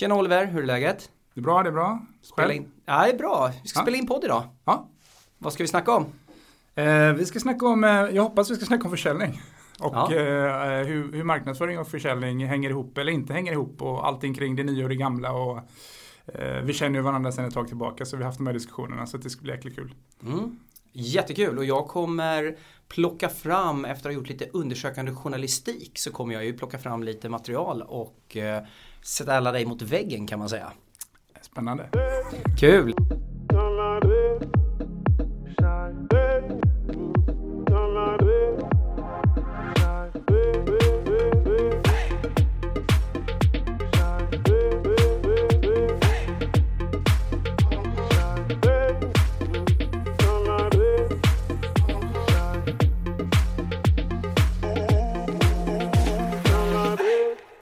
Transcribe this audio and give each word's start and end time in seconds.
Tjena 0.00 0.14
Oliver, 0.14 0.46
hur 0.46 0.62
är 0.62 0.66
läget? 0.66 1.10
Det 1.34 1.40
är 1.40 1.42
bra, 1.42 1.62
det 1.62 1.68
är 1.68 1.72
bra. 1.72 2.02
Spela 2.22 2.52
in. 2.52 2.72
Ja, 2.84 3.02
det 3.04 3.10
är 3.12 3.16
bra. 3.18 3.50
Vi 3.62 3.68
ska 3.68 3.78
Ja. 3.78 3.82
spela 3.82 3.96
in 3.96 4.06
podd 4.06 4.24
idag. 4.24 4.42
Ja. 4.64 4.88
Vad 5.38 5.52
ska 5.52 5.62
vi 5.62 5.68
snacka 5.68 5.92
om? 5.96 6.04
Eh, 6.74 7.12
vi 7.12 7.26
ska 7.26 7.40
snacka 7.40 7.66
om, 7.66 7.84
eh, 7.84 7.90
jag 7.90 8.22
hoppas 8.22 8.50
vi 8.50 8.54
ska 8.56 8.64
snacka 8.66 8.84
om 8.84 8.90
försäljning. 8.90 9.40
Och 9.80 9.94
Ja. 9.94 10.14
eh, 10.14 10.86
hur, 10.86 11.12
hur 11.12 11.24
marknadsföring 11.24 11.78
och 11.78 11.88
försäljning 11.88 12.46
hänger 12.46 12.70
ihop 12.70 12.98
eller 12.98 13.12
inte 13.12 13.32
hänger 13.32 13.52
ihop 13.52 13.82
och 13.82 14.06
allting 14.06 14.34
kring 14.34 14.56
det 14.56 14.62
nya 14.62 14.82
och 14.84 14.88
det 14.88 14.96
gamla. 14.96 15.32
Och, 15.32 15.58
eh, 16.26 16.62
vi 16.62 16.72
känner 16.72 16.96
ju 16.98 17.02
varandra 17.02 17.32
sedan 17.32 17.44
ett 17.44 17.54
tag 17.54 17.68
tillbaka 17.68 18.04
så 18.04 18.16
vi 18.16 18.22
har 18.22 18.28
haft 18.28 18.38
de 18.38 18.46
här 18.46 18.54
diskussionerna 18.54 19.06
så 19.06 19.16
det 19.16 19.30
ska 19.30 19.42
bli 19.42 19.52
jäkligt 19.52 19.76
kul. 19.76 19.94
Mm. 20.22 20.58
Jättekul 20.92 21.58
och 21.58 21.64
jag 21.64 21.88
kommer 21.88 22.56
plocka 22.88 23.28
fram, 23.28 23.84
efter 23.84 24.08
att 24.08 24.14
ha 24.14 24.20
gjort 24.20 24.28
lite 24.28 24.48
undersökande 24.52 25.12
journalistik, 25.12 25.98
så 25.98 26.12
kommer 26.12 26.34
jag 26.34 26.44
ju 26.44 26.52
plocka 26.52 26.78
fram 26.78 27.02
lite 27.02 27.28
material 27.28 27.82
och 27.82 28.36
eh, 28.36 28.62
ställa 29.02 29.52
dig 29.52 29.66
mot 29.66 29.82
väggen 29.82 30.26
kan 30.26 30.38
man 30.38 30.48
säga. 30.48 30.72
Spännande. 31.42 31.88
Kul! 32.58 32.94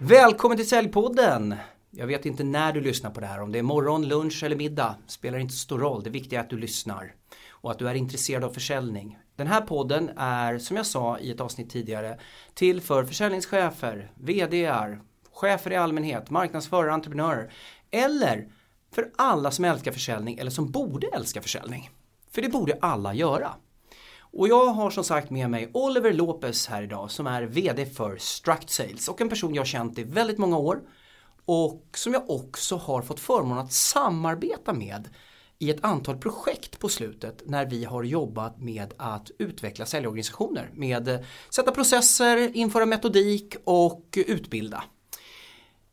Välkommen 0.09 0.57
till 0.57 0.69
Säljpodden! 0.69 1.55
Jag 1.91 2.07
vet 2.07 2.27
inte 2.27 2.45
när 2.45 2.73
du 2.73 2.81
lyssnar 2.81 3.11
på 3.11 3.21
det 3.21 3.27
här, 3.27 3.41
om 3.41 3.53
det 3.53 3.59
är 3.59 3.63
morgon, 3.63 4.09
lunch 4.09 4.43
eller 4.43 4.57
middag. 4.57 4.97
Spelar 5.07 5.39
inte 5.39 5.55
så 5.55 5.59
stor 5.59 5.79
roll, 5.79 6.03
det 6.03 6.11
viktiga 6.11 6.39
är 6.39 6.45
att 6.45 6.51
du 6.51 6.59
lyssnar. 6.59 7.15
Och 7.51 7.71
att 7.71 7.79
du 7.79 7.89
är 7.89 7.95
intresserad 7.95 8.45
av 8.45 8.51
försäljning. 8.51 9.19
Den 9.37 9.47
här 9.47 9.61
podden 9.61 10.11
är, 10.17 10.59
som 10.59 10.77
jag 10.77 10.87
sa 10.87 11.19
i 11.19 11.31
ett 11.31 11.41
avsnitt 11.41 11.71
tidigare, 11.71 12.19
till 12.55 12.81
för 12.81 13.05
försäljningschefer, 13.05 14.13
VDR, 14.15 15.01
chefer 15.33 15.73
i 15.73 15.77
allmänhet, 15.77 16.31
marknadsförare, 16.31 16.93
entreprenörer. 16.93 17.53
Eller 17.91 18.49
för 18.95 19.11
alla 19.17 19.51
som 19.51 19.65
älskar 19.65 19.93
försäljning 19.93 20.39
eller 20.39 20.51
som 20.51 20.71
borde 20.71 21.07
älska 21.07 21.43
försäljning. 21.43 21.91
För 22.31 22.43
det 22.43 22.49
borde 22.49 22.79
alla 22.81 23.15
göra. 23.15 23.55
Och 24.33 24.49
jag 24.49 24.67
har 24.67 24.91
som 24.91 25.05
sagt 25.05 25.31
med 25.31 25.51
mig 25.51 25.71
Oliver 25.75 26.13
Lopez 26.13 26.67
här 26.67 26.83
idag 26.83 27.11
som 27.11 27.27
är 27.27 27.43
VD 27.43 27.87
för 27.87 28.17
Struct 28.17 28.71
Sales 28.71 29.09
och 29.09 29.21
en 29.21 29.29
person 29.29 29.55
jag 29.55 29.61
har 29.61 29.67
känt 29.67 29.99
i 29.99 30.05
väldigt 30.05 30.39
många 30.39 30.59
år 30.59 30.81
och 31.45 31.89
som 31.95 32.13
jag 32.13 32.31
också 32.31 32.77
har 32.77 33.03
fått 33.03 33.21
förmånen 33.21 33.59
att 33.59 33.73
samarbeta 33.73 34.73
med 34.73 35.09
i 35.59 35.71
ett 35.71 35.85
antal 35.85 36.19
projekt 36.19 36.79
på 36.79 36.89
slutet 36.89 37.43
när 37.47 37.67
vi 37.67 37.85
har 37.85 38.03
jobbat 38.03 38.61
med 38.61 38.95
att 38.97 39.31
utveckla 39.39 39.87
säljorganisationer 39.87 40.71
med 40.75 41.25
sätta 41.51 41.73
processer, 41.73 42.57
införa 42.57 42.87
metodik 42.87 43.57
och 43.65 44.19
utbilda. 44.27 44.85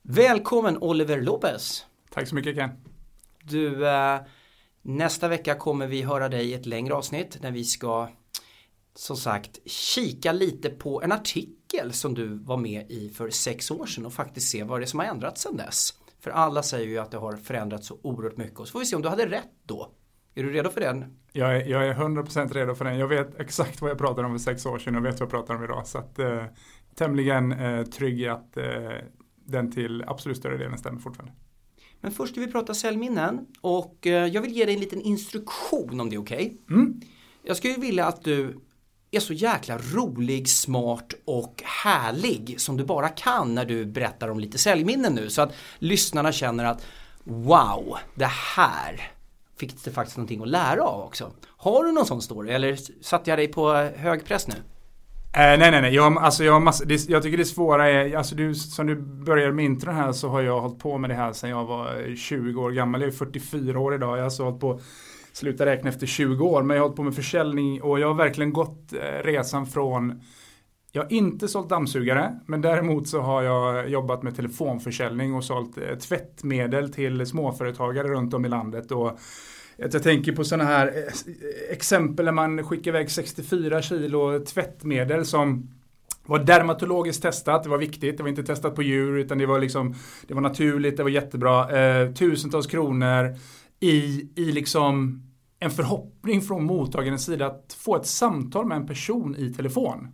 Välkommen 0.02 0.78
Oliver 0.78 1.22
Lopez! 1.22 1.86
Tack 2.10 2.28
så 2.28 2.36
mycket 2.36 2.56
Ken. 2.56 2.70
Du, 3.44 3.88
eh, 3.88 4.20
nästa 4.82 5.28
vecka 5.28 5.56
kommer 5.56 5.88
vi 5.88 6.02
höra 6.02 6.30
dig 6.30 6.46
i 6.46 6.54
ett 6.54 6.66
längre 6.66 6.94
avsnitt 6.94 7.38
när 7.42 7.52
vi 7.52 7.64
ska 7.64 8.10
som 8.96 9.18
sagt 9.18 9.60
kika 9.66 10.32
lite 10.32 10.70
på 10.70 11.02
en 11.02 11.12
artikel 11.12 11.94
som 11.94 12.14
du 12.14 12.38
var 12.38 12.58
med 12.58 12.92
i 12.92 13.10
för 13.10 13.30
sex 13.30 13.72
år 13.72 13.86
sedan 13.86 14.06
och 14.06 14.14
faktiskt 14.14 14.50
se 14.50 14.64
vad 14.64 14.80
det 14.80 14.84
är 14.84 14.88
som 14.88 15.00
har 15.00 15.06
ändrats 15.06 15.42
sedan 15.42 15.58
dess. 15.58 15.94
För 16.20 16.32
alla 16.32 16.64
säger 16.64 16.88
ju 16.88 16.98
att 16.98 17.12
det 17.12 17.18
har 17.18 17.38
förändrats 17.38 17.88
så 17.88 18.00
oerhört 18.02 18.38
mycket 18.38 18.60
och 18.60 18.68
så 18.68 18.72
får 18.72 18.80
vi 18.80 18.86
se 18.86 18.96
om 18.96 19.02
du 19.02 19.10
hade 19.10 19.26
rätt 19.26 19.52
då. 19.64 19.92
Är 20.36 20.44
du 20.44 20.52
redo 20.52 20.70
för 20.70 20.82
den? 20.82 21.18
Jag 21.32 21.56
är, 21.56 21.66
jag 21.66 21.88
är 21.88 21.94
100% 21.94 22.54
redo 22.54 22.76
för 22.76 22.86
den. 22.86 22.98
Jag 22.98 23.08
vet 23.08 23.40
exakt 23.40 23.82
vad 23.82 23.92
jag 23.92 23.98
pratade 23.98 24.28
om 24.28 24.34
för 24.34 24.40
sex 24.40 24.66
år 24.66 24.80
sedan 24.80 24.96
och 24.96 25.06
vet 25.06 25.14
vad 25.14 25.22
jag 25.22 25.30
pratar 25.30 25.56
om 25.56 25.64
idag. 25.64 25.88
Så 25.88 25.98
att, 25.98 26.20
eh, 26.20 26.44
tämligen 26.96 27.52
eh, 27.52 27.84
trygg 27.84 28.22
i 28.22 28.28
att 28.28 28.58
eh, 28.58 28.64
den 29.46 29.72
till 29.72 30.04
absolut 30.08 30.38
större 30.38 30.58
delen 30.58 30.78
stämmer 30.78 31.00
fortfarande. 31.00 31.36
Men 32.02 32.12
först 32.12 32.32
ska 32.32 32.42
vi 32.42 32.52
prata 32.52 32.74
säljminnen 32.74 33.46
och 33.62 34.08
eh, 34.08 34.28
jag 34.28 34.42
vill 34.42 34.52
ge 34.52 34.66
dig 34.66 34.74
en 34.74 34.80
liten 34.80 35.02
instruktion 35.02 36.00
om 36.00 36.10
det 36.10 36.16
är 36.16 36.22
okej. 36.22 36.58
Mm. 36.70 37.02
Jag 37.44 37.58
skulle 37.58 37.76
vilja 37.76 38.06
att 38.06 38.24
du 38.24 38.60
är 39.16 39.20
så 39.20 39.34
jäkla 39.34 39.78
rolig, 39.78 40.50
smart 40.50 41.14
och 41.26 41.64
härlig 41.84 42.56
som 42.58 42.78
du 42.78 42.86
bara 42.86 43.10
kan 43.10 43.56
när 43.56 43.66
du 43.66 43.86
berättar 43.86 44.30
om 44.30 44.40
lite 44.40 44.58
säljminnen 44.58 45.14
nu 45.14 45.30
så 45.30 45.42
att 45.42 45.54
lyssnarna 45.80 46.32
känner 46.32 46.66
att 46.66 46.86
wow, 47.24 47.98
det 48.16 48.30
här 48.56 49.12
fick 49.58 49.84
det 49.84 49.92
faktiskt 49.92 50.18
någonting 50.18 50.42
att 50.42 50.48
lära 50.48 50.84
av 50.84 51.02
också. 51.02 51.32
Har 51.58 51.84
du 51.84 51.92
någon 51.92 52.06
sån 52.06 52.22
story 52.22 52.52
eller 52.52 52.78
satte 53.04 53.30
jag 53.30 53.40
dig 53.40 53.48
på 53.48 53.74
hög 53.74 54.26
press 54.26 54.48
nu? 54.48 54.56
Eh, 55.36 55.60
nej, 55.60 55.72
nej, 55.72 55.82
nej. 55.82 55.96
Jag, 55.96 56.18
alltså, 56.18 56.44
jag, 56.44 56.62
massa, 56.62 56.86
det, 56.86 57.10
jag 57.10 57.24
tycker 57.24 57.38
det 57.38 57.46
svåra 57.46 57.90
är, 57.90 58.16
alltså 58.16 58.36
du, 58.36 58.56
som 58.56 58.88
du 58.88 58.96
började 58.96 59.54
med 59.54 59.66
intron 59.66 59.96
här 59.96 60.12
så 60.12 60.30
har 60.30 60.42
jag 60.42 60.62
hållit 60.62 60.80
på 60.80 60.98
med 60.98 61.10
det 61.10 61.14
här 61.14 61.34
sedan 61.34 61.50
jag 61.50 61.66
var 61.66 62.16
20 62.16 62.62
år 62.62 62.72
gammal. 62.72 63.02
Jag 63.02 63.08
är 63.08 63.12
44 63.12 63.80
år 63.80 63.96
idag. 63.96 64.10
Jag 64.10 64.18
har 64.18 64.24
alltså 64.24 64.44
hållit 64.44 64.60
på, 64.60 64.80
sluta 65.36 65.66
räkna 65.66 65.90
efter 65.90 66.08
20 66.08 66.46
år, 66.46 66.64
men 66.64 66.76
jag 66.76 66.84
har 66.84 66.88
hållit 66.88 66.98
på 66.98 67.04
med 67.04 67.16
försäljning 67.16 67.82
och 67.82 68.00
jag 68.00 68.08
har 68.08 68.16
verkligen 68.16 68.54
gått 68.54 68.94
eh, 68.94 69.24
resan 69.24 69.66
från 69.66 70.22
jag 70.92 71.04
har 71.04 71.14
inte 71.14 71.48
sålt 71.48 71.70
dammsugare, 71.70 72.40
men 72.46 72.62
däremot 72.62 73.08
så 73.08 73.22
har 73.22 73.44
jag 73.44 73.90
jobbat 73.90 74.24
med 74.24 74.36
telefonförsäljning 74.36 75.34
och 75.34 75.44
sålt 75.44 75.78
eh, 75.78 75.98
tvättmedel 75.98 76.94
till 76.94 77.26
småföretagare 77.26 78.08
runt 78.08 78.34
om 78.34 78.46
i 78.46 78.50
landet. 78.50 78.92
Och 78.92 79.20
jag 79.78 80.04
tänker 80.04 80.32
på 80.32 80.44
sådana 80.44 80.70
här 80.70 80.88
eh, 80.88 81.72
exempel 81.72 82.26
när 82.26 82.32
man 82.32 82.64
skickar 82.64 82.92
iväg 82.92 83.12
64 83.12 83.82
kilo 83.82 84.40
tvättmedel 84.40 85.26
som 85.26 85.70
var 86.26 86.40
dermatologiskt 86.40 87.22
testat, 87.22 87.64
det 87.64 87.70
var 87.70 87.78
viktigt, 87.78 88.18
det 88.18 88.24
var 88.24 88.30
inte 88.30 88.44
testat 88.44 88.76
på 88.76 88.84
djur 88.84 89.18
utan 89.18 89.38
det 89.38 89.46
var 89.46 89.60
liksom 89.60 89.96
Det 90.28 90.34
var 90.34 90.42
naturligt, 90.42 90.98
det 90.98 91.04
var 91.04 91.10
jättebra. 91.10 91.80
Eh, 91.80 92.12
tusentals 92.12 92.68
kronor 92.68 93.36
i, 93.80 94.30
i 94.36 94.52
liksom 94.52 95.22
en 95.60 95.72
förhoppning 95.72 96.42
från 96.42 96.64
mottagarens 96.64 97.26
sida 97.26 97.46
att 97.46 97.78
få 97.80 97.96
ett 97.96 98.06
samtal 98.06 98.66
med 98.66 98.78
en 98.78 98.88
person 98.88 99.36
i 99.36 99.54
telefon. 99.54 100.08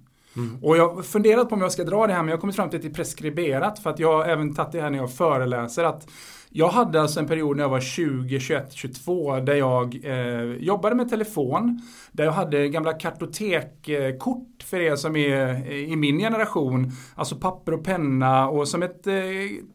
Och 0.62 0.78
jag 0.78 0.96
har 0.96 1.02
funderat 1.02 1.50
på 1.50 1.56
om 1.56 1.62
jag 1.62 1.72
ska 1.72 1.84
dra 1.84 2.08
det 2.08 2.14
här 2.14 2.20
men 2.20 2.28
jag 2.28 2.38
har 2.38 2.42
kommit 2.42 2.56
fram 2.56 2.70
till 2.70 2.78
att 2.78 2.84
det 2.84 2.90
är 2.90 2.94
preskriberat 2.94 3.80
för 3.80 3.90
att 3.90 4.00
jag 4.00 4.14
har 4.18 4.26
även 4.26 4.56
tagit 4.56 4.72
det 4.72 4.82
här 4.82 4.90
när 4.90 4.98
jag 4.98 5.14
föreläser 5.14 5.84
att 5.84 6.08
jag 6.54 6.70
hade 6.70 7.02
alltså 7.02 7.20
en 7.20 7.28
period 7.28 7.58
när 7.58 7.64
jag 7.64 7.70
var 7.70 7.80
20, 7.80 8.40
21, 8.40 8.74
22 8.74 9.40
där 9.40 9.56
jag 9.56 10.00
eh, 10.04 10.44
jobbade 10.44 10.96
med 10.96 11.10
telefon. 11.10 11.82
Där 12.12 12.24
jag 12.24 12.32
hade 12.32 12.68
gamla 12.68 12.94
kartotekkort 12.94 14.64
för 14.64 14.80
er 14.80 14.96
som 14.96 15.16
är 15.16 15.48
eh, 15.48 15.92
i 15.92 15.96
min 15.96 16.20
generation. 16.20 16.92
Alltså 17.16 17.36
papper 17.36 17.74
och 17.74 17.84
penna 17.84 18.50
och 18.50 18.68
som 18.68 18.84
ett 18.84 19.08
eh, 19.08 19.14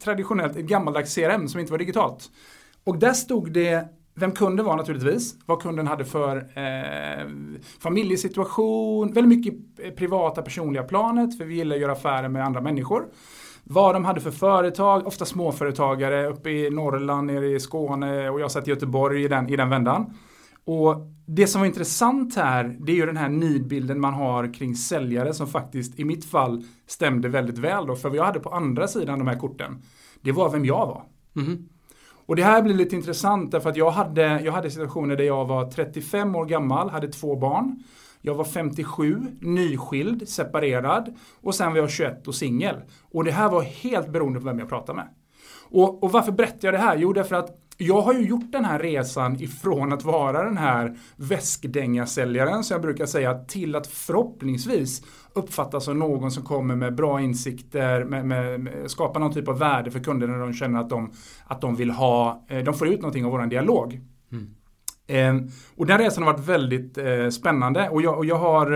traditionellt, 0.05 0.57
ett 0.57 0.65
gammaldags 0.65 1.15
CRM 1.15 1.49
som 1.49 1.61
inte 1.61 1.73
var 1.73 1.79
digitalt. 1.79 2.31
Och 2.87 2.99
där 2.99 3.13
stod 3.13 3.53
det 3.53 3.89
vem 4.15 4.33
kunden 4.33 4.67
var 4.67 4.77
naturligtvis, 4.77 5.35
vad 5.47 5.63
kunden 5.63 5.87
hade 5.87 6.05
för 6.05 6.37
eh, 6.37 7.27
familjesituation, 7.79 9.13
väldigt 9.13 9.39
mycket 9.39 9.55
privata 9.97 10.43
personliga 10.43 10.83
planet 10.83 11.39
för 11.39 11.45
vi 11.45 11.55
gillar 11.55 11.77
att 11.77 11.83
göra 11.83 11.93
affärer 11.93 12.29
med 12.29 12.45
andra 12.45 12.61
människor. 12.61 13.05
Vad 13.65 13.95
de 13.95 14.05
hade 14.05 14.21
för 14.21 14.31
företag, 14.31 15.07
ofta 15.07 15.25
småföretagare 15.25 16.27
uppe 16.27 16.51
i 16.51 16.71
Norrland, 16.71 17.27
nere 17.27 17.47
i 17.47 17.61
Skåne 17.61 18.31
och 18.31 18.41
jag 18.41 18.51
satt 18.51 18.69
i 18.69 18.71
Göteborg 18.71 19.25
i 19.25 19.29
den, 19.29 19.49
i 19.49 19.57
den 19.57 19.71
vändan. 19.71 20.15
Och 20.65 20.97
det 21.27 21.47
som 21.47 21.61
var 21.61 21.67
intressant 21.67 22.37
här, 22.37 22.77
det 22.81 22.93
är 22.93 22.97
ju 22.97 23.07
den 23.07 23.17
här 23.17 23.29
nidbilden 23.29 24.01
man 24.01 24.15
har 24.15 24.55
kring 24.55 24.75
säljare 24.75 25.35
som 25.35 25.47
faktiskt 25.47 25.99
i 25.99 26.05
mitt 26.05 26.25
fall 26.25 26.65
stämde 26.87 27.29
väldigt 27.29 27.59
väl 27.59 27.87
då. 27.87 27.97
För 27.97 28.09
vad 28.09 28.19
jag 28.19 28.25
hade 28.25 28.41
på 28.41 28.51
andra 28.51 28.89
sidan 28.89 29.19
de 29.19 29.29
här 29.29 29.39
korten, 29.39 29.83
det 30.21 30.33
var 30.33 30.51
vem 30.51 30.65
jag 30.65 30.87
var. 30.87 31.03
Mhm. 31.33 31.69
Och 32.27 32.37
det 32.37 32.45
här 32.45 32.63
blir 32.63 32.75
lite 32.75 32.97
intressant 32.97 33.51
därför 33.51 33.71
att 33.71 33.77
jag 33.77 33.91
hade, 33.91 34.41
jag 34.41 34.53
hade 34.53 34.71
situationer 34.71 35.17
där 35.17 35.25
jag 35.25 35.45
var 35.45 35.71
35 35.71 36.37
år 36.37 36.45
gammal, 36.45 36.91
hade 36.91 37.09
två 37.09 37.37
barn. 37.37 37.83
Jag 38.21 38.35
var 38.35 38.45
57, 38.45 39.21
nyskild, 39.41 40.29
separerad 40.29 41.15
och 41.43 41.55
sen 41.55 41.73
var 41.73 41.79
jag 41.79 41.91
21 41.91 42.29
och 42.29 42.35
singel. 42.35 42.77
Och 43.11 43.25
det 43.25 43.31
här 43.31 43.49
var 43.49 43.63
helt 43.63 44.09
beroende 44.09 44.41
på 44.41 44.47
vem 44.47 44.59
jag 44.59 44.69
pratade 44.69 44.97
med. 44.97 45.09
Och, 45.71 46.03
och 46.03 46.13
varför 46.13 46.33
berättar 46.33 46.59
jag 46.69 46.75
det 46.75 46.79
här? 46.79 46.97
Jo, 46.97 47.13
därför 47.13 47.37
att 47.37 47.66
jag 47.77 48.01
har 48.01 48.13
ju 48.13 48.27
gjort 48.27 48.53
den 48.53 48.65
här 48.65 48.79
resan 48.79 49.43
ifrån 49.43 49.93
att 49.93 50.05
vara 50.05 50.45
den 50.45 50.57
här 50.57 50.97
väskdängasäljaren 51.17 52.65
som 52.65 52.75
jag 52.75 52.83
brukar 52.83 53.07
säga 53.07 53.35
till 53.35 53.77
att 53.77 53.87
förhoppningsvis 53.87 55.03
uppfattas 55.33 55.85
som 55.85 55.99
någon 55.99 56.31
som 56.31 56.43
kommer 56.43 56.77
med 56.77 56.95
bra 56.95 57.21
insikter, 57.21 58.05
med, 58.05 58.27
med, 58.27 58.61
med, 58.61 58.91
skapar 58.91 59.21
någon 59.21 59.33
typ 59.33 59.49
av 59.49 59.59
värde 59.59 59.91
för 59.91 60.01
kunderna 60.01 60.33
när 60.33 60.41
de 60.41 60.53
känner 60.53 60.81
att 60.81 60.91
de, 60.91 61.13
att 61.47 61.61
de 61.61 61.77
vill 61.77 61.91
ha, 61.91 62.45
eh, 62.49 62.65
de 62.65 62.75
får 62.75 62.89
ut 62.89 63.01
någonting 63.01 63.25
av 63.25 63.31
vår 63.31 63.47
dialog. 63.47 64.01
Eh, 65.07 65.37
och 65.77 65.87
den 65.87 65.99
resan 65.99 66.23
har 66.23 66.33
varit 66.33 66.49
väldigt 66.49 66.99
eh, 66.99 67.29
spännande. 67.29 67.89
Och 67.89 68.03
jag, 68.03 68.19
och 68.19 68.25
jag 68.25 68.37
har 68.37 68.73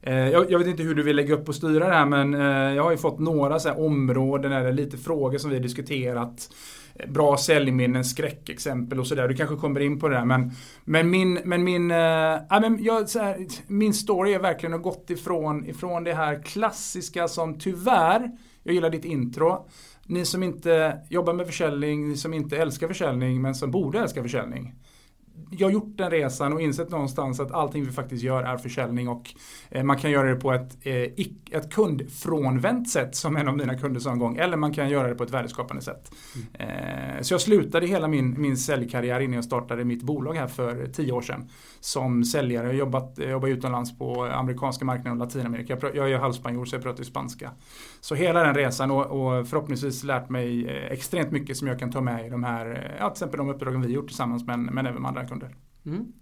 eh, 0.00 0.28
jag, 0.28 0.50
jag 0.50 0.58
vet 0.58 0.68
inte 0.68 0.82
hur 0.82 0.94
du 0.94 1.02
vill 1.02 1.16
lägga 1.16 1.34
upp 1.34 1.48
och 1.48 1.54
styra 1.54 1.88
det 1.88 1.94
här 1.94 2.06
men 2.06 2.34
eh, 2.34 2.74
jag 2.74 2.82
har 2.82 2.90
ju 2.90 2.96
fått 2.96 3.18
några 3.18 3.58
så 3.58 3.72
områden 3.72 4.52
eller 4.52 4.72
lite 4.72 4.96
frågor 4.96 5.38
som 5.38 5.50
vi 5.50 5.56
har 5.56 5.62
diskuterat 5.62 6.48
bra 7.08 7.36
säljminnen, 7.36 8.04
skräckexempel 8.04 9.00
och 9.00 9.06
sådär. 9.06 9.28
Du 9.28 9.34
kanske 9.34 9.56
kommer 9.56 9.80
in 9.80 10.00
på 10.00 10.08
det 10.08 10.14
där. 10.14 10.24
Men, 10.24 10.52
men 10.84 11.10
min, 11.10 11.40
men 11.44 11.64
min, 11.64 11.90
äh, 11.90 12.60
men 12.60 12.84
jag, 12.84 13.08
så 13.08 13.18
här, 13.18 13.46
min 13.66 13.94
story 13.94 14.32
är 14.34 14.38
verkligen 14.38 14.74
att 14.74 14.82
gått 14.82 15.10
ifrån, 15.10 15.66
ifrån 15.66 16.04
det 16.04 16.14
här 16.14 16.42
klassiska 16.42 17.28
som 17.28 17.58
tyvärr, 17.58 18.30
jag 18.62 18.74
gillar 18.74 18.90
ditt 18.90 19.04
intro, 19.04 19.68
ni 20.06 20.24
som 20.24 20.42
inte 20.42 20.98
jobbar 21.10 21.32
med 21.32 21.46
försäljning, 21.46 22.08
ni 22.08 22.16
som 22.16 22.34
inte 22.34 22.56
älskar 22.56 22.88
försäljning 22.88 23.42
men 23.42 23.54
som 23.54 23.70
borde 23.70 23.98
älska 23.98 24.22
försäljning 24.22 24.74
jag 25.50 25.66
har 25.66 25.72
gjort 25.72 25.98
den 25.98 26.10
resan 26.10 26.52
och 26.52 26.60
insett 26.60 26.90
någonstans 26.90 27.40
att 27.40 27.52
allting 27.52 27.84
vi 27.84 27.92
faktiskt 27.92 28.22
gör 28.22 28.42
är 28.42 28.56
försäljning 28.56 29.08
och 29.08 29.34
eh, 29.70 29.82
man 29.82 29.98
kan 29.98 30.10
göra 30.10 30.28
det 30.28 30.36
på 30.36 30.52
ett, 30.52 30.76
eh, 30.82 31.26
ett 31.50 31.72
kundfrånvänt 31.72 32.90
sätt 32.90 33.16
som 33.16 33.36
en 33.36 33.48
av 33.48 33.56
mina 33.56 33.78
kunder 33.78 34.00
sa 34.00 34.12
en 34.12 34.18
gång 34.18 34.36
eller 34.36 34.56
man 34.56 34.72
kan 34.72 34.88
göra 34.88 35.08
det 35.08 35.14
på 35.14 35.24
ett 35.24 35.30
värdeskapande 35.30 35.82
sätt. 35.82 36.12
Mm. 36.58 37.24
Så 37.24 37.34
jag 37.34 37.40
slutade 37.40 37.86
hela 37.86 38.08
min, 38.08 38.40
min 38.40 38.56
säljkarriär 38.56 39.20
innan 39.20 39.34
jag 39.34 39.44
startade 39.44 39.84
mitt 39.84 40.02
bolag 40.02 40.34
här 40.34 40.46
för 40.46 40.86
tio 40.86 41.12
år 41.12 41.22
sedan 41.22 41.48
som 41.80 42.24
säljare. 42.24 42.66
Jag 42.66 42.76
jobbat, 42.76 43.18
jobbat 43.18 43.48
utomlands 43.48 43.98
på 43.98 44.24
amerikanska 44.24 44.84
marknaden 44.84 45.12
och 45.12 45.26
Latinamerika. 45.26 45.78
Jag 45.94 46.10
är 46.10 46.18
halvspanjor 46.18 46.64
så 46.64 46.76
jag 46.76 46.82
pratar 46.82 47.04
spanska. 47.04 47.50
Så 48.00 48.14
hela 48.14 48.42
den 48.42 48.54
resan 48.54 48.90
och, 48.90 49.06
och, 49.06 49.48
förhoppningsvis 49.48 50.04
lärt 50.04 50.28
mig 50.28 50.68
extremt 50.90 51.30
mycket 51.30 51.56
som 51.56 51.68
jag 51.68 51.78
kan 51.78 51.92
ta 51.92 52.00
med 52.00 52.26
i 52.26 52.28
de 52.28 52.44
här, 52.44 52.96
ja, 52.98 53.10
till 53.10 53.12
exempel 53.12 53.38
de 53.38 53.48
uppdragen 53.48 53.82
vi 53.82 53.92
gjort 53.92 54.06
tillsammans 54.06 54.46
men, 54.46 54.64
men 54.64 54.86
även 54.86 55.02
med 55.02 55.08
andra 55.08 55.25
kunder. 55.26 55.56
Mm. 55.86 56.12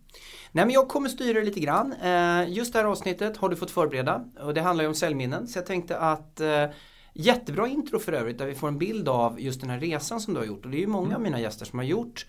Nej, 0.53 0.65
men 0.65 0.71
jag 0.71 0.89
kommer 0.89 1.09
styra 1.09 1.39
det 1.39 1.45
lite 1.45 1.61
grann. 1.61 1.93
Eh, 1.93 2.53
just 2.53 2.73
det 2.73 2.79
här 2.79 2.87
avsnittet 2.87 3.37
har 3.37 3.49
du 3.49 3.57
fått 3.57 3.71
förbereda 3.71 4.25
och 4.41 4.55
det 4.55 4.61
handlar 4.61 4.85
ju 4.85 4.89
om 4.89 4.95
säljminnen. 4.95 5.49
Så 5.49 5.59
jag 5.59 5.67
tänkte 5.67 5.99
att 5.99 6.41
eh, 6.41 6.67
jättebra 7.15 7.69
intro 7.69 7.99
för 7.99 8.13
övrigt 8.13 8.39
där 8.39 8.47
vi 8.47 8.55
får 8.55 8.69
en 8.69 8.79
bild 8.79 9.09
av 9.09 9.41
just 9.41 9.61
den 9.61 9.71
här 9.71 9.81
resan 9.81 10.21
som 10.21 10.35
du 10.35 10.41
har 10.41 10.47
gjort. 10.47 10.65
Och 10.65 10.71
det 10.71 10.77
är 10.77 10.81
ju 10.81 10.87
många 10.87 11.07
mm. 11.07 11.17
av 11.17 11.23
mina 11.23 11.41
gäster 11.41 11.67
som 11.67 11.79
har 11.79 11.87
gjort 11.87 12.27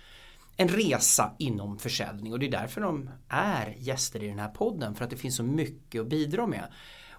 en 0.57 0.67
resa 0.67 1.31
inom 1.37 1.77
försäljning 1.77 2.33
och 2.33 2.39
det 2.39 2.45
är 2.45 2.51
därför 2.51 2.81
de 2.81 3.09
är 3.29 3.75
gäster 3.77 4.23
i 4.23 4.27
den 4.27 4.39
här 4.39 4.49
podden 4.49 4.95
för 4.95 5.03
att 5.03 5.09
det 5.09 5.17
finns 5.17 5.35
så 5.35 5.43
mycket 5.43 6.01
att 6.01 6.07
bidra 6.07 6.47
med. 6.47 6.67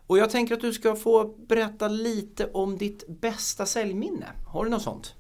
Och 0.07 0.19
jag 0.19 0.31
tänker 0.31 0.55
att 0.55 0.61
du 0.61 0.73
ska 0.73 0.97
få 0.97 1.35
berätta 1.49 1.89
lite 1.89 2.51
om 2.51 2.79
ditt 2.79 3.21
bästa 3.21 3.67
säljminne. 3.67 4.27
Har 4.47 4.65
du 4.65 4.71
något 4.71 4.83
sånt? 4.83 5.15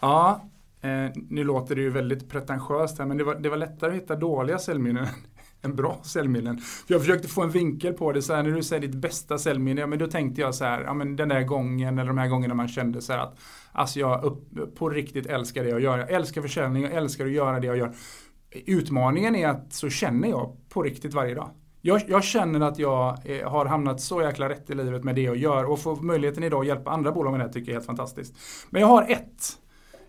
Ja, 0.00 0.48
Eh, 0.84 1.10
nu 1.14 1.44
låter 1.44 1.74
det 1.74 1.82
ju 1.82 1.90
väldigt 1.90 2.28
pretentiöst 2.28 2.98
här 2.98 3.06
men 3.06 3.16
det 3.16 3.24
var, 3.24 3.34
det 3.34 3.48
var 3.48 3.56
lättare 3.56 3.90
att 3.90 3.96
hitta 3.96 4.16
dåliga 4.16 4.58
säljminnen 4.58 5.06
än 5.62 5.76
bra 5.76 6.00
säljminnen. 6.02 6.58
För 6.58 6.94
jag 6.94 7.00
försökte 7.00 7.28
få 7.28 7.42
en 7.42 7.50
vinkel 7.50 7.92
på 7.92 8.12
det 8.12 8.22
så 8.22 8.34
här, 8.34 8.42
när 8.42 8.50
du 8.50 8.62
säger 8.62 8.82
ditt 8.82 8.94
bästa 8.94 9.38
säljminne, 9.38 9.80
ja, 9.80 9.86
men 9.86 9.98
då 9.98 10.06
tänkte 10.06 10.40
jag 10.40 10.54
så 10.54 10.64
här, 10.64 10.82
ja 10.82 10.94
men 10.94 11.16
den 11.16 11.28
där 11.28 11.42
gången 11.42 11.98
eller 11.98 12.08
de 12.08 12.18
här 12.18 12.28
gångerna 12.28 12.54
man 12.54 12.68
kände 12.68 13.00
så 13.00 13.12
här 13.12 13.20
att 13.20 13.38
alltså 13.72 14.00
jag 14.00 14.24
upp, 14.24 14.74
på 14.78 14.88
riktigt 14.90 15.26
älskar 15.26 15.64
det 15.64 15.70
jag 15.70 15.80
gör. 15.80 15.98
Jag 15.98 16.10
älskar 16.10 16.42
försäljning, 16.42 16.82
jag 16.82 16.92
älskar 16.92 17.26
att 17.26 17.32
göra 17.32 17.60
det 17.60 17.66
jag 17.66 17.76
gör. 17.76 17.94
Utmaningen 18.66 19.36
är 19.36 19.48
att 19.48 19.72
så 19.72 19.88
känner 19.88 20.28
jag 20.28 20.56
på 20.68 20.82
riktigt 20.82 21.14
varje 21.14 21.34
dag. 21.34 21.50
Jag, 21.80 22.02
jag, 22.08 22.24
känner 22.24 22.60
att 22.60 22.78
jag 22.78 23.18
eh, 23.24 23.50
har 23.50 23.66
hamnat 23.66 24.00
så 24.00 24.22
jäkla 24.22 24.48
rätt 24.48 24.70
i 24.70 24.74
livet 24.74 25.04
med 25.04 25.14
det 25.14 25.22
jag 25.22 25.36
gör 25.36 25.64
och 25.64 25.78
få 25.80 25.96
möjligheten 25.96 26.44
idag 26.44 26.60
att 26.60 26.66
hjälpa 26.66 26.90
andra 26.90 27.12
bolag 27.12 27.32
med 27.32 27.40
det 27.40 27.52
tycker 27.52 27.60
jag 27.60 27.68
är 27.68 27.74
helt 27.74 27.86
fantastiskt. 27.86 28.34
Men 28.70 28.80
jag 28.80 28.88
har 28.88 29.02
ett 29.02 29.58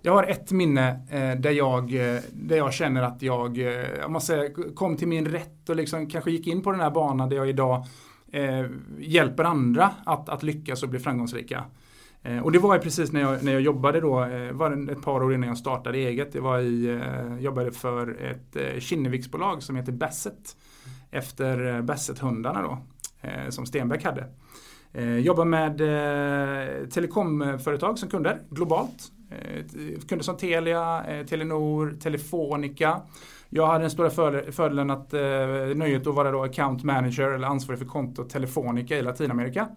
jag 0.06 0.13
har 0.13 0.24
ett 0.24 0.52
minne 0.52 0.90
eh, 1.10 1.40
där, 1.42 1.52
jag, 1.52 1.84
eh, 1.84 2.22
där 2.31 2.57
jag 2.57 2.74
känner 2.74 3.02
att 3.02 3.22
jag, 3.22 3.57
eh, 3.57 3.66
jag 4.00 4.12
måste 4.12 4.28
säga, 4.28 4.50
kom 4.75 4.98
till 4.98 5.07
min 5.07 5.25
rätt 5.25 5.69
och 5.69 5.75
liksom 5.75 6.10
kanske 6.10 6.31
gick 6.31 6.48
in 6.48 6.62
på 6.62 6.72
den 6.72 6.80
här 6.80 6.92
banan 6.92 7.30
där 7.30 7.38
jag 7.38 7.50
idag 7.50 7.86
eh, 8.31 8.66
hjälper 9.00 9.44
andra 9.44 9.92
att, 10.06 10.30
att 10.30 10.44
lyckas 10.44 10.84
och 10.84 10.90
bli 10.90 11.00
framgångsrika. 11.00 11.63
Eh, 12.24 12.40
och 12.40 12.52
det 12.52 12.60
var 12.60 12.78
precis 12.78 13.12
när 13.12 13.22
jag, 13.22 13.44
när 13.44 13.52
jag 13.52 13.62
jobbade 13.62 14.02
då, 14.02 14.24
eh, 14.24 14.52
var 14.52 14.92
ett 14.92 15.02
par 15.02 15.24
år 15.24 15.34
innan 15.34 15.50
jag 15.50 15.57
startade 15.57 15.98
eget. 15.98 16.34
Det 16.34 16.40
var 16.40 16.60
i, 16.60 16.86
eh, 16.86 17.40
jobbade 17.40 17.72
för 17.72 18.22
ett 18.22 18.56
eh, 18.56 18.80
Kinneviksbolag 18.80 19.63
som 19.63 19.75
heter 19.75 19.92
Basset. 19.92 20.56
Efter 21.12 21.75
eh, 21.75 21.81
Basset-hundarna 21.81 22.62
då, 22.62 22.78
Eh, 23.21 23.50
som 23.50 23.65
Stenbeck 23.65 24.03
hade. 24.03 24.27
Eh, 24.94 25.17
jobbar 25.17 25.45
med 25.45 25.81
eh, 25.81 26.88
telekomföretag 26.88 28.00
som 28.00 28.09
kunder 28.09 28.41
globalt. 28.50 29.12
Kunder 30.07 30.23
som 30.23 30.38
Telia, 30.38 31.06
Telenor, 31.27 31.97
Telefonica. 32.00 33.01
Jag 33.50 33.67
hade 33.67 33.83
den 33.83 33.91
stora 33.91 34.09
fördelen 34.51 34.89
att 34.89 35.12
nöjet 35.75 36.07
att 36.07 36.15
vara 36.15 36.31
då 36.31 36.44
account 36.44 36.83
manager 36.83 37.31
eller 37.31 37.47
ansvarig 37.47 37.79
för 37.79 37.85
kontot 37.85 38.29
Telefonica 38.29 38.97
i 38.97 39.01
Latinamerika. 39.01 39.67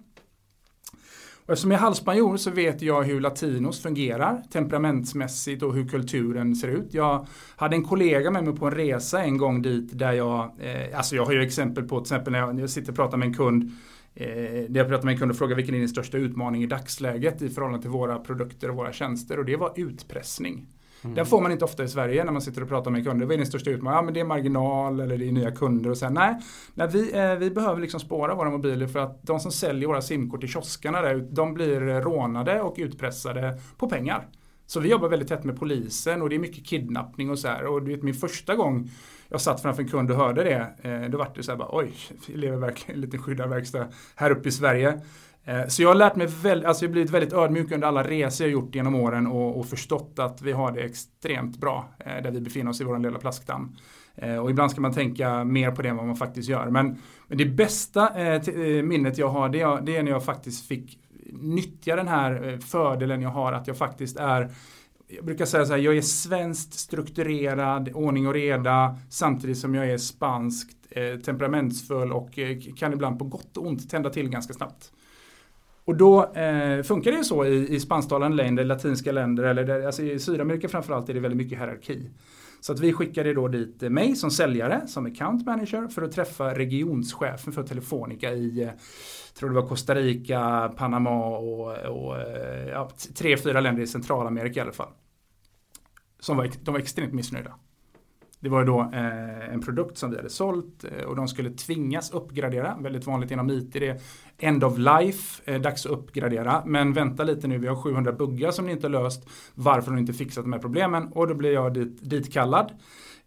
Och 1.49 1.53
eftersom 1.53 1.71
jag 1.71 1.79
är 1.79 1.83
halvspanjor 1.83 2.37
så 2.37 2.51
vet 2.51 2.83
jag 2.83 3.03
hur 3.03 3.21
latinos 3.21 3.83
fungerar 3.83 4.43
temperamentsmässigt 4.51 5.63
och 5.63 5.75
hur 5.75 5.89
kulturen 5.89 6.57
ser 6.57 6.69
ut. 6.69 6.95
Jag 6.95 7.27
hade 7.57 7.77
en 7.77 7.85
kollega 7.85 8.31
med 8.31 8.45
mig 8.45 8.57
på 8.57 8.67
en 8.67 8.75
resa 8.75 9.23
en 9.23 9.39
gång 9.39 9.63
dit 9.63 9.99
där 9.99 10.13
jag, 10.13 10.51
eh, 10.59 10.99
alltså 10.99 11.17
jag 11.17 11.25
har 11.25 11.33
ju 11.33 11.43
exempel 11.43 11.89
på 11.89 12.01
till 12.01 12.15
exempel 12.15 12.33
när 12.33 12.39
jag, 12.39 12.55
när 12.55 12.61
jag 12.61 12.71
sitter 12.71 12.93
och 12.93 12.97
pratar 12.97 13.17
med 13.17 13.29
en 13.29 13.35
kund 13.35 13.73
Eh, 14.21 14.65
där 14.69 14.81
jag 14.81 14.89
pratade 14.89 15.05
med 15.05 15.13
en 15.13 15.19
kund 15.19 15.31
och 15.31 15.37
frågade 15.37 15.55
vilken 15.55 15.75
är 15.75 15.79
din 15.79 15.89
största 15.89 16.19
utmaning 16.19 16.63
i 16.63 16.67
dagsläget 16.67 17.43
i 17.43 17.49
förhållande 17.49 17.83
till 17.83 17.91
våra 17.91 18.19
produkter 18.19 18.71
och 18.71 18.77
våra 18.77 18.93
tjänster 18.93 19.39
och 19.39 19.45
det 19.45 19.57
var 19.57 19.73
utpressning. 19.77 20.67
Mm. 21.05 21.15
Den 21.15 21.27
får 21.27 21.41
man 21.41 21.53
inte 21.53 21.65
ofta 21.65 21.85
i 21.85 21.89
Sverige 21.89 22.25
när 22.25 22.33
man 22.33 22.43
sitter 22.43 22.63
och 22.63 22.69
pratar 22.69 22.91
med 22.91 23.05
kunder. 23.05 23.27
Vad 23.27 23.35
är 23.35 23.39
den 23.39 23.47
största 23.47 23.71
utmaningen? 23.71 23.97
Ja 23.97 24.03
men 24.03 24.15
det 24.15 24.21
är 24.21 24.25
marginal 24.25 25.01
eller 25.01 25.19
det 25.19 25.29
är 25.29 25.33
nya 25.33 25.51
kunder 25.51 25.91
och 25.91 25.99
så 25.99 26.09
nej, 26.09 26.37
nej 26.75 26.89
vi, 26.93 27.19
eh, 27.19 27.35
vi 27.35 27.51
behöver 27.51 27.81
liksom 27.81 28.01
spåra 28.01 28.35
våra 28.35 28.51
mobiler 28.51 28.87
för 28.87 28.99
att 28.99 29.23
de 29.23 29.41
som 29.41 29.53
säljer 29.53 29.89
våra 29.89 30.03
simkort 30.03 30.45
i 30.45 30.49
kioskarna 30.49 31.03
där 31.03 31.29
de 31.31 31.55
blir 31.55 31.81
rånade 31.81 32.61
och 32.61 32.75
utpressade 32.79 33.61
på 33.77 33.89
pengar. 33.89 34.29
Så 34.67 34.81
vi 34.81 34.89
jobbar 34.89 35.09
väldigt 35.09 35.29
tätt 35.29 35.45
med 35.45 35.59
polisen 35.59 36.23
och 36.23 36.29
det 36.29 36.37
är 36.37 36.41
mycket 36.41 36.67
kidnappning 36.67 37.31
och 37.31 37.39
så 37.39 37.49
här. 37.49 37.67
Och 37.67 37.83
du 37.83 37.91
vet 37.91 38.03
min 38.03 38.15
första 38.15 38.55
gång 38.55 38.91
jag 39.29 39.41
satt 39.41 39.63
framför 39.63 39.83
en 39.83 39.89
kund 39.89 40.11
och 40.11 40.17
hörde 40.17 40.45
det, 40.45 40.91
eh, 40.91 41.11
då 41.11 41.19
var 41.19 41.31
det 41.35 41.43
så 41.43 41.51
här 41.51 41.59
bara, 41.59 41.69
oj, 41.73 41.93
vi 42.27 42.37
lever 42.37 42.57
verkligen 42.57 42.91
i 42.91 42.95
en 42.95 43.01
liten 43.01 43.23
skyddad 43.23 43.49
verkstad 43.49 43.87
här 44.15 44.31
uppe 44.31 44.49
i 44.49 44.53
Sverige. 44.53 45.01
Eh, 45.49 45.67
så 45.67 45.83
jag 45.83 45.89
har 45.89 45.95
lärt 45.95 46.17
mig 46.17 46.27
väldigt, 46.27 46.67
alltså 46.67 46.85
jag 46.85 46.89
har 46.89 46.93
blivit 46.93 47.11
väldigt 47.11 47.33
ödmjuk 47.33 47.73
under 47.73 47.89
alla 47.89 48.03
resor 48.03 48.47
jag 48.47 48.53
gjort 48.53 48.75
genom 48.75 48.95
åren 48.95 49.27
och, 49.27 49.59
och 49.59 49.67
förstått 49.67 50.19
att 50.19 50.43
vi 50.43 50.53
har 50.53 50.73
det 50.73 50.81
extremt 50.81 51.57
bra 51.57 51.89
eh, 51.99 52.23
där 52.23 52.31
vi 52.31 52.41
befinner 52.41 52.71
oss 52.71 52.81
i 52.81 52.85
vår 52.85 52.99
lilla 52.99 53.19
plaskdamm. 53.19 53.77
Eh, 54.17 54.37
och 54.37 54.51
ibland 54.51 54.71
ska 54.71 54.81
man 54.81 54.93
tänka 54.93 55.45
mer 55.45 55.71
på 55.71 55.83
det 55.83 55.89
än 55.89 55.97
vad 55.97 56.07
man 56.07 56.17
faktiskt 56.17 56.49
gör. 56.49 56.67
Men, 56.67 57.03
men 57.29 57.39
det 57.39 57.45
bästa 57.45 58.11
minnet 58.83 59.19
jag 59.19 59.29
har 59.29 59.49
det 59.49 59.61
är, 59.61 59.81
det 59.81 59.97
är 59.97 60.03
när 60.03 60.11
jag 60.11 60.25
faktiskt 60.25 60.69
fick 60.69 60.99
nyttja 61.33 61.97
den 61.97 62.09
här 62.09 62.59
fördelen 62.67 63.23
jag 63.23 63.31
har 63.31 63.53
att 63.53 63.67
jag 63.67 63.77
faktiskt 63.77 64.17
är 64.17 64.51
jag 65.11 65.25
brukar 65.25 65.45
säga 65.45 65.67
så 65.67 65.73
här, 65.73 65.81
jag 65.81 65.97
är 65.97 66.03
svenskt 66.03 66.79
strukturerad, 66.79 67.91
ordning 67.95 68.27
och 68.27 68.35
reda, 68.35 68.99
samtidigt 69.11 69.59
som 69.59 69.75
jag 69.75 69.91
är 69.91 69.99
spanskt, 69.99 70.77
eh, 70.91 71.21
temperamentsfull 71.21 72.13
och 72.13 72.39
eh, 72.39 72.59
kan 72.77 72.93
ibland 72.93 73.19
på 73.19 73.25
gott 73.25 73.57
och 73.57 73.67
ont 73.67 73.91
tända 73.91 74.11
till 74.11 74.29
ganska 74.29 74.53
snabbt. 74.53 74.93
Och 75.89 75.97
då 75.97 76.25
eh, 76.35 76.83
funkar 76.83 77.11
det 77.11 77.17
ju 77.17 77.25
så 77.25 77.45
i, 77.45 77.75
i 77.75 77.81
spansktalande 77.81 78.37
länder, 78.37 78.65
latinska 78.65 79.13
länder, 79.13 79.45
eller 79.45 79.65
där, 79.65 79.87
alltså 79.87 80.03
i 80.03 80.19
Sydamerika 80.19 80.69
framförallt 80.69 81.09
är 81.09 81.15
det 81.15 81.21
väldigt 81.21 81.37
mycket 81.37 81.59
hierarki. 81.59 82.11
Så 82.61 82.73
att 82.73 82.81
vi 82.81 82.93
skickade 82.93 83.35
då 83.35 83.49
dit 83.49 83.83
eh, 83.83 83.91
mig 83.91 84.17
som 84.17 84.31
säljare, 84.31 84.87
som 84.87 85.07
account 85.07 85.47
manager, 85.47 85.89
för 85.89 86.03
att 86.03 86.13
träffa 86.13 86.55
regionschefen 86.55 87.53
för 87.53 87.63
Telefonica 87.63 88.33
i, 88.33 88.63
eh, 88.63 88.71
tror 89.39 89.49
det 89.49 89.55
var 89.55 89.67
Costa 89.69 89.95
Rica, 89.95 90.73
Panama 90.77 91.39
och, 91.39 91.79
och 91.79 92.21
eh, 92.21 92.69
ja, 92.69 92.91
tre, 93.15 93.37
fyra 93.37 93.61
länder 93.61 93.83
i 93.83 93.87
Centralamerika 93.87 94.61
i 94.61 94.63
alla 94.63 94.73
fall. 94.73 94.93
Som 96.21 96.37
var, 96.37 96.51
de 96.65 96.73
var 96.73 96.81
extremt 96.81 97.13
missnöjda. 97.13 97.55
Det 98.41 98.49
var 98.49 98.65
då 98.65 98.81
eh, 98.81 99.55
en 99.55 99.61
produkt 99.61 99.99
som 99.99 100.11
vi 100.11 100.17
hade 100.17 100.31
sålt 100.31 100.85
eh, 100.85 101.05
och 101.05 101.17
de 101.17 101.29
skulle 101.29 101.51
tvingas 101.51 102.11
uppgradera. 102.11 102.77
Väldigt 102.81 103.07
vanligt 103.07 103.31
inom 103.31 103.51
IT. 103.51 103.73
Det 103.73 103.89
är 103.89 104.01
end 104.39 104.65
of 104.65 104.79
life, 104.79 105.53
eh, 105.53 105.61
dags 105.61 105.87
att 105.87 105.93
uppgradera. 105.93 106.63
Men 106.67 106.93
vänta 106.93 107.25
lite 107.25 107.49
nu, 107.49 107.59
vi 107.59 107.67
har 107.67 107.77
700 107.77 108.13
buggar 108.13 108.51
som 108.51 108.67
ni 108.67 108.73
inte 108.73 108.89
löst. 108.89 109.29
Varför 109.55 109.89
har 109.91 109.95
ni 109.95 110.01
inte 110.01 110.13
fixat 110.13 110.45
de 110.45 110.53
här 110.53 110.61
problemen? 110.61 111.09
Och 111.13 111.29
då 111.29 111.35
blir 111.35 111.53
jag 111.53 111.75
dit, 111.75 112.11
dit 112.11 112.33
kallad. 112.33 112.73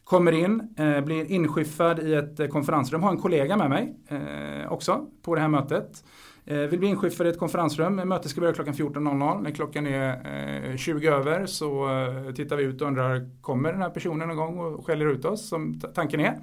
Kommer 0.03 0.32
in, 0.32 0.75
eh, 0.77 1.01
blir 1.01 1.32
inskyffad 1.32 2.00
i 2.00 2.13
ett 2.13 2.39
eh, 2.39 2.48
konferensrum. 2.48 3.03
Har 3.03 3.12
en 3.12 3.18
kollega 3.18 3.58
med 3.58 3.70
mig 3.70 3.96
eh, 4.08 4.72
också 4.72 5.06
på 5.22 5.36
det 5.36 5.41
här 5.41 5.48
mötet. 5.48 6.03
Eh, 6.46 6.58
vill 6.58 6.80
bli 6.80 6.88
inskyffad 6.88 7.28
i 7.28 7.30
ett 7.30 7.40
konferensrum. 7.40 7.96
Mötet 7.96 8.32
ska 8.32 8.42
börja 8.42 8.54
klockan 8.54 8.74
14.00. 8.74 9.42
När 9.42 9.52
klockan 9.52 9.88
är 9.88 10.72
eh, 10.72 10.78
20 10.78 11.08
över 11.08 11.46
så 11.46 11.90
eh, 11.90 12.34
tittar 12.34 12.56
vi 12.56 12.64
ut 12.64 12.82
och 12.82 12.88
undrar 12.88 13.30
kommer 13.42 13.72
den 13.72 13.82
här 13.82 13.90
personen 13.90 14.28
någon 14.28 14.38
gång 14.38 14.60
och 14.60 14.86
skäller 14.86 15.06
ut 15.06 15.26
oss 15.26 15.50
som 15.50 15.82
tanken 15.94 16.20
är. 16.20 16.38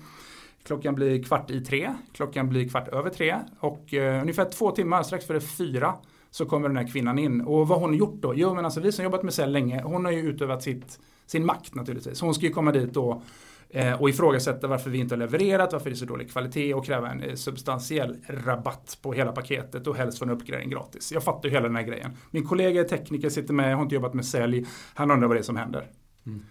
Klockan 0.62 0.95
blir 0.95 1.23
kvart 1.23 1.50
i 1.50 1.61
tre, 1.61 1.95
klockan 2.12 2.49
blir 2.49 2.69
kvart 2.69 2.88
över 2.88 3.11
tre 3.11 3.37
och 3.61 3.95
ungefär 4.23 4.45
två 4.45 4.71
timmar 4.71 5.02
strax 5.02 5.26
före 5.26 5.40
fyra 5.40 5.95
så 6.31 6.47
kommer 6.47 6.69
den 6.69 6.76
här 6.76 6.87
kvinnan 6.87 7.19
in. 7.19 7.40
Och 7.40 7.69
vad 7.69 7.81
har 7.81 7.87
hon 7.87 7.97
gjort 7.97 8.14
då? 8.21 8.35
Jo 8.37 8.55
men 8.55 8.64
alltså 8.64 8.81
vi 8.81 8.93
som 8.93 9.05
jobbat 9.05 9.23
med 9.23 9.35
sälj 9.35 9.52
länge, 9.52 9.83
hon 9.83 10.05
har 10.05 10.12
ju 10.12 10.19
utövat 10.19 10.62
sitt, 10.62 10.99
sin 11.26 11.47
makt 11.47 11.75
naturligtvis. 11.75 12.21
Hon 12.21 12.35
ska 12.35 12.47
ju 12.47 12.52
komma 12.52 12.73
dit 12.73 12.97
och 12.97 13.23
eh, 13.70 14.00
och 14.00 14.08
ifrågasätta 14.08 14.66
varför 14.66 14.90
vi 14.90 14.98
inte 14.98 15.14
har 15.14 15.18
levererat, 15.18 15.72
varför 15.72 15.90
det 15.90 15.94
är 15.94 15.96
så 15.96 16.04
dålig 16.04 16.30
kvalitet 16.30 16.75
och 16.75 16.84
kräva 16.84 17.10
en 17.10 17.20
eh, 17.20 17.34
substantiell 17.34 18.16
rabatt 18.28 18.98
på 19.02 19.12
hela 19.12 19.32
paketet 19.32 19.87
och 19.87 19.96
helst 19.96 20.18
få 20.18 20.25
en 20.25 20.30
uppgradering 20.30 20.70
gratis. 20.70 21.12
Jag 21.12 21.25
fattar 21.25 21.48
ju 21.48 21.54
hela 21.54 21.66
den 21.66 21.76
här 21.76 21.82
grejen. 21.82 22.10
Min 22.30 22.44
kollega 22.44 22.80
är 22.80 22.84
tekniker, 22.84 23.28
sitter 23.28 23.54
med, 23.54 23.76
har 23.76 23.82
inte 23.82 23.94
jobbat 23.94 24.14
med 24.14 24.26
sälj, 24.26 24.66
han 24.94 25.10
undrar 25.10 25.28
vad 25.28 25.37
det 25.37 25.40
är 25.40 25.42
som 25.42 25.56
händer. 25.56 25.90
Mm. 26.26 26.42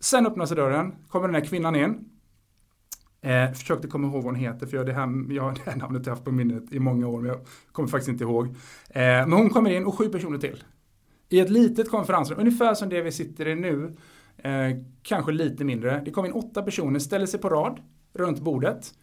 Sen 0.00 0.26
öppnar 0.26 0.46
sig 0.46 0.56
dörren, 0.56 0.94
kommer 1.08 1.28
den 1.28 1.34
här 1.34 1.44
kvinnan 1.44 1.76
in. 1.76 2.04
Eh, 3.22 3.52
försökte 3.52 3.88
komma 3.88 4.06
ihåg 4.06 4.14
vad 4.14 4.24
hon 4.24 4.34
heter 4.34 4.66
för 4.66 4.76
jag, 4.76 4.86
det, 4.86 4.92
här, 4.92 5.32
jag 5.34 5.42
har 5.42 5.52
det 5.52 5.70
här 5.70 5.76
namnet 5.76 6.06
haft 6.06 6.24
på 6.24 6.32
minnet 6.32 6.72
i 6.72 6.78
många 6.78 7.08
år 7.08 7.20
men 7.20 7.28
jag 7.28 7.40
kommer 7.72 7.88
faktiskt 7.88 8.08
inte 8.08 8.24
ihåg. 8.24 8.46
Eh, 8.46 9.02
men 9.02 9.32
hon 9.32 9.50
kommer 9.50 9.70
in 9.70 9.84
och 9.84 9.98
sju 9.98 10.08
personer 10.08 10.38
till. 10.38 10.64
I 11.28 11.40
ett 11.40 11.50
litet 11.50 11.90
konferensrum, 11.90 12.38
ungefär 12.38 12.74
som 12.74 12.88
det 12.88 13.02
vi 13.02 13.12
sitter 13.12 13.48
i 13.48 13.54
nu. 13.54 13.96
Eh, 14.42 14.76
kanske 15.02 15.32
lite 15.32 15.64
mindre. 15.64 16.02
Det 16.04 16.10
kommer 16.10 16.28
in 16.28 16.34
åtta 16.34 16.62
personer, 16.62 16.98
ställer 16.98 17.26
sig 17.26 17.40
på 17.40 17.48
rad 17.48 17.80
runt 18.12 18.40
bordet. 18.40 18.94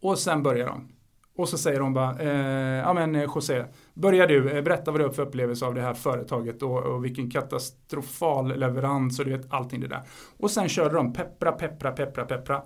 Och 0.00 0.18
sen 0.18 0.42
börjar 0.42 0.66
de. 0.66 0.88
Och 1.36 1.48
så 1.48 1.58
säger 1.58 1.80
de 1.80 1.94
bara, 1.94 2.18
eh, 2.18 2.78
ja 2.78 2.92
men 2.92 3.14
eh, 3.14 3.22
José, 3.22 3.64
börja 3.94 4.26
du, 4.26 4.50
eh, 4.50 4.62
berätta 4.62 4.90
vad 4.90 5.00
du 5.00 5.04
har 5.04 5.12
för 5.12 5.22
upplevelse 5.22 5.66
av 5.66 5.74
det 5.74 5.80
här 5.80 5.94
företaget 5.94 6.62
och, 6.62 6.82
och, 6.82 7.04
vilken 7.04 7.30
katastrofal 7.30 8.58
leverans 8.58 9.18
och 9.18 9.24
du 9.24 9.30
vet 9.36 9.52
allting 9.52 9.80
det 9.80 9.88
där. 9.88 10.02
Och 10.38 10.50
sen 10.50 10.68
körde 10.68 10.94
de 10.94 11.12
peppra, 11.12 11.52
peppra, 11.52 11.92
peppra, 11.92 12.24
peppra. 12.24 12.62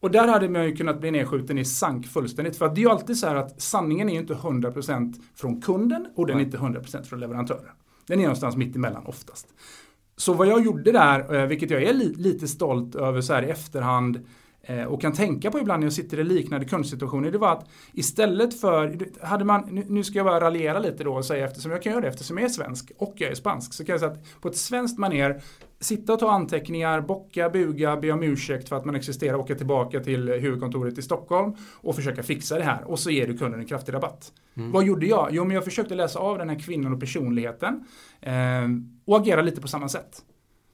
Och 0.00 0.10
där 0.10 0.28
hade 0.28 0.48
man 0.48 0.64
ju 0.64 0.76
kunnat 0.76 1.00
bli 1.00 1.10
nedskjuten 1.10 1.58
i 1.58 1.64
sank 1.64 2.06
fullständigt. 2.06 2.56
För 2.56 2.66
att 2.66 2.74
det 2.74 2.80
är 2.80 2.82
ju 2.82 2.90
alltid 2.90 3.18
så 3.18 3.26
här 3.26 3.34
att 3.34 3.62
sanningen 3.62 4.08
är 4.08 4.12
ju 4.12 4.20
inte 4.20 4.34
100% 4.34 5.14
från 5.34 5.62
kunden 5.62 6.08
och 6.16 6.26
den 6.26 6.36
är 6.36 6.44
inte 6.44 6.56
100% 6.56 7.02
från 7.02 7.20
leverantören. 7.20 7.72
Den 8.06 8.18
är 8.18 8.22
någonstans 8.22 8.56
mitt 8.56 8.76
emellan 8.76 9.06
oftast. 9.06 9.46
Så 10.18 10.32
vad 10.32 10.46
jag 10.46 10.64
gjorde 10.64 10.92
där, 10.92 11.34
eh, 11.34 11.46
vilket 11.46 11.70
jag 11.70 11.82
är 11.82 11.92
lite 11.94 12.48
stolt 12.48 12.94
över 12.94 13.20
så 13.20 13.32
här 13.32 13.42
i 13.42 13.50
efterhand, 13.50 14.20
och 14.88 15.00
kan 15.00 15.12
tänka 15.12 15.50
på 15.50 15.58
ibland 15.58 15.80
när 15.80 15.86
jag 15.86 15.92
sitter 15.92 16.20
i 16.20 16.24
liknande 16.24 16.66
kundsituationer, 16.66 17.30
det 17.30 17.38
var 17.38 17.52
att 17.52 17.68
istället 17.92 18.60
för, 18.60 18.98
hade 19.26 19.44
man, 19.44 19.84
nu 19.88 20.04
ska 20.04 20.18
jag 20.18 20.26
bara 20.26 20.40
raljera 20.40 20.78
lite 20.78 21.04
då 21.04 21.14
och 21.14 21.24
säga 21.24 21.46
eftersom 21.46 21.70
jag 21.70 21.82
kan 21.82 21.92
göra 21.92 22.00
det 22.00 22.08
eftersom 22.08 22.38
jag 22.38 22.44
är 22.44 22.48
svensk 22.48 22.92
och 22.96 23.14
jag 23.16 23.30
är 23.30 23.34
spansk, 23.34 23.74
så 23.74 23.84
kan 23.84 23.92
jag 23.92 24.00
säga 24.00 24.12
att 24.12 24.40
på 24.40 24.48
ett 24.48 24.56
svenskt 24.56 24.98
maner 24.98 25.42
sitta 25.80 26.12
och 26.12 26.18
ta 26.18 26.30
anteckningar, 26.30 27.00
bocka, 27.00 27.50
buga, 27.50 27.96
be 27.96 28.12
om 28.12 28.22
ursäkt 28.22 28.68
för 28.68 28.76
att 28.76 28.84
man 28.84 28.94
existerar, 28.94 29.34
åka 29.34 29.54
tillbaka 29.54 30.00
till 30.00 30.28
huvudkontoret 30.28 30.98
i 30.98 31.02
Stockholm 31.02 31.56
och 31.80 31.96
försöka 31.96 32.22
fixa 32.22 32.58
det 32.58 32.64
här 32.64 32.84
och 32.84 32.98
så 32.98 33.10
ger 33.10 33.26
du 33.26 33.38
kunden 33.38 33.60
en 33.60 33.66
kraftig 33.66 33.94
rabatt. 33.94 34.32
Mm. 34.56 34.72
Vad 34.72 34.84
gjorde 34.84 35.06
jag? 35.06 35.28
Jo, 35.30 35.44
men 35.44 35.54
jag 35.54 35.64
försökte 35.64 35.94
läsa 35.94 36.18
av 36.18 36.38
den 36.38 36.48
här 36.48 36.58
kvinnan 36.58 36.92
och 36.92 37.00
personligheten 37.00 37.84
eh, 38.20 38.32
och 39.04 39.16
agera 39.16 39.42
lite 39.42 39.60
på 39.60 39.68
samma 39.68 39.88
sätt. 39.88 40.22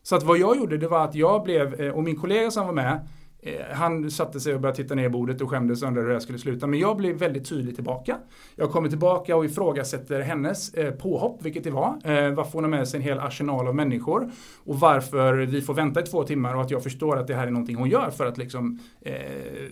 Så 0.03 0.17
att 0.17 0.23
vad 0.23 0.39
jag 0.39 0.57
gjorde 0.57 0.79
det 0.79 0.89
var 0.89 1.05
att 1.05 1.15
jag 1.15 1.45
blev, 1.45 1.81
eh, 1.81 1.93
och 1.93 2.03
min 2.05 2.17
kollega 2.17 2.51
som 2.51 2.67
var 2.67 2.73
med, 2.73 3.01
Eh, 3.01 3.24
Eh, 3.47 3.77
han 3.77 4.11
satte 4.11 4.41
sig 4.41 4.55
och 4.55 4.61
började 4.61 4.77
titta 4.77 4.95
ner 4.95 5.05
i 5.05 5.09
bordet 5.09 5.41
och 5.41 5.51
skämdes 5.51 5.83
och 5.83 5.89
undrade 5.89 6.07
hur 6.07 6.15
det 6.15 6.21
skulle 6.21 6.39
sluta. 6.39 6.67
Men 6.67 6.81
jag 6.81 6.97
blev 6.97 7.17
väldigt 7.17 7.49
tydlig 7.49 7.75
tillbaka. 7.75 8.19
Jag 8.57 8.71
kommer 8.71 8.89
tillbaka 8.89 9.37
och 9.37 9.45
ifrågasätter 9.45 10.21
hennes 10.21 10.75
eh, 10.75 10.95
påhopp, 10.95 11.43
vilket 11.43 11.65
det 11.65 11.71
var. 11.71 11.89
Eh, 12.05 12.31
varför 12.31 12.53
hon 12.53 12.65
har 12.65 12.71
med 12.71 12.89
sig 12.89 12.99
en 12.99 13.05
hel 13.05 13.19
arsenal 13.19 13.69
av 13.69 13.75
människor. 13.75 14.31
Och 14.65 14.81
varför 14.81 15.35
vi 15.35 15.63
får 15.63 15.75
vänta 15.75 16.01
i 16.01 16.03
två 16.03 16.25
timmar 16.25 16.55
och 16.55 16.63
att 16.63 16.71
jag 16.71 16.83
förstår 16.83 17.17
att 17.17 17.27
det 17.27 17.35
här 17.35 17.47
är 17.47 17.51
någonting 17.51 17.77
hon 17.77 17.89
gör 17.89 18.11
för 18.11 18.27
att 18.27 18.39
liksom 18.39 18.79
eh, 19.01 19.15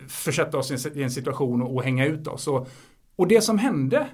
försätta 0.09 0.59
oss 0.59 0.87
i 0.87 1.03
en, 1.03 1.11
situation 1.11 1.63
och, 1.63 1.75
och 1.75 1.83
hänga 1.83 2.07
ut 2.07 2.27
oss. 2.27 2.49
Och, 2.49 2.69
och 3.17 3.29
det 3.29 3.41
som 3.41 3.59
hände 3.59 4.07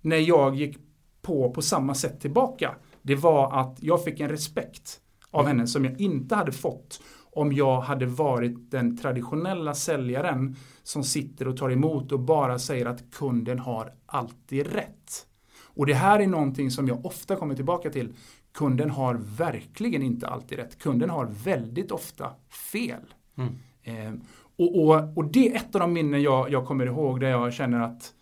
när 0.00 0.16
jag 0.16 0.54
gick 0.54 0.78
på 1.22 1.50
på 1.50 1.62
samma 1.62 1.94
sätt 1.94 2.20
tillbaka, 2.20 2.74
det 3.02 3.14
var 3.14 3.60
att 3.60 3.78
jag 3.80 4.04
fick 4.04 4.20
en 4.20 4.28
respekt 4.28 5.00
av 5.30 5.46
henne 5.46 5.66
som 5.66 5.84
jag 5.84 6.00
inte 6.00 6.34
hade 6.34 6.52
fått 6.52 7.00
om 7.36 7.52
jag 7.52 7.80
hade 7.80 8.06
varit 8.06 8.70
den 8.70 8.96
traditionella 8.96 9.74
säljaren 9.74 10.56
som 10.82 11.04
sitter 11.04 11.48
och 11.48 11.56
tar 11.56 11.70
emot 11.70 12.12
och 12.12 12.20
bara 12.20 12.58
säger 12.58 12.86
att 12.86 13.10
kunden 13.10 13.58
har 13.58 13.92
alltid 14.06 14.66
rätt. 14.66 15.26
Och 15.64 15.86
det 15.86 15.94
här 15.94 16.20
är 16.20 16.26
någonting 16.26 16.70
som 16.70 16.88
jag 16.88 17.06
ofta 17.06 17.36
kommer 17.36 17.54
tillbaka 17.54 17.90
till. 17.90 18.14
Kunden 18.52 18.90
har 18.90 19.14
verkligen 19.14 20.02
inte 20.02 20.28
alltid 20.28 20.58
rätt. 20.58 20.78
Kunden 20.78 21.10
har 21.10 21.26
väldigt 21.44 21.90
ofta 21.90 22.30
fel. 22.72 23.14
Mm. 23.36 23.54
Eh, 23.82 24.20
och, 24.56 24.84
och, 24.84 25.16
och, 25.16 25.24
det 25.24 25.48
är 25.48 25.56
ett 25.56 25.74
av 25.74 25.80
de 25.80 25.92
minnen 25.92 26.22
jag, 26.22 26.50
jag 26.50 26.66
kommer 26.66 26.86
ihåg 26.86 27.20
där 27.20 27.28
jag 27.28 27.52
känner 27.52 27.80
att 27.80 28.12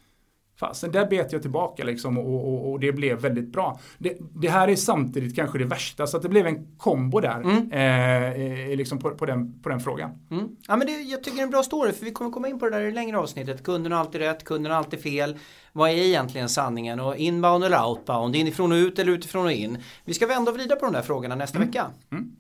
Fasen, 0.57 0.93
där 0.93 1.07
bet 1.07 1.33
jag 1.33 1.43
tillbaka 1.43 1.85
liksom 1.85 2.19
och, 2.19 2.49
och, 2.49 2.71
och, 2.71 2.81
det 2.81 2.93
blev 2.93 3.19
väldigt 3.19 3.53
bra. 3.53 3.81
Det, 3.99 4.17
det, 4.35 4.49
här 4.49 4.69
är 4.69 4.77
samtidigt 4.77 5.37
kanske 5.37 5.59
det 5.59 5.65
värsta, 5.65 6.07
så 6.07 6.17
att 6.17 6.23
det 6.23 6.29
blev 6.29 6.47
en 6.47 6.77
kombo 6.77 7.21
där. 7.21 7.41
Mm. 7.41 7.73
Eh, 7.73 8.71
eh, 8.71 8.77
liksom 8.77 8.99
på, 8.99 9.11
på, 9.11 9.27
den, 9.27 9.63
på 9.63 9.69
den 9.69 9.81
frågan. 9.81 10.11
Mm. 10.31 10.49
Ja, 10.69 10.77
men 10.77 10.87
det, 10.87 10.93
jag 10.93 11.25
tycker 11.25 11.37
det 11.37 11.43
är 11.43 11.45
en 11.45 11.51
bra 11.51 11.63
story, 11.63 11.93
för 11.93 12.05
vi 12.05 12.11
kommer 12.11 12.31
komma 12.31 12.49
in 12.49 12.59
på 12.59 12.65
det 12.65 12.71
där 12.77 12.81
i 12.81 12.87
det 12.87 12.95
längre 12.95 13.19
avsnittet. 13.19 13.63
Kunden 13.63 13.93
har 13.93 14.01
alltid 14.01 14.21
rätt, 14.21 14.45
kunden 14.45 14.73
har 14.73 14.79
alltid 14.79 15.03
fel. 15.03 15.39
Vad 15.73 15.91
är 15.91 15.95
egentligen 15.95 16.49
sanningen? 16.49 17.01
Och 17.01 17.17
inbound 17.17 17.65
eller 17.65 17.87
outbound? 17.87 18.37
Inifrån 18.37 18.73
och 18.73 18.77
ut 18.77 18.99
eller 18.99 19.13
utifrån 19.13 19.45
och 19.45 19.53
in? 19.53 19.79
Vi 20.05 20.15
ska 20.15 20.27
vända 20.27 20.51
och 20.51 20.57
vrida 20.57 20.77
på 20.77 20.85
de 20.85 20.93
där 20.93 21.03
frågorna 21.03 21.35
nästa 21.35 21.57
mm. 21.57 21.69
vecka. 21.69 21.87
Mm. 22.13 22.37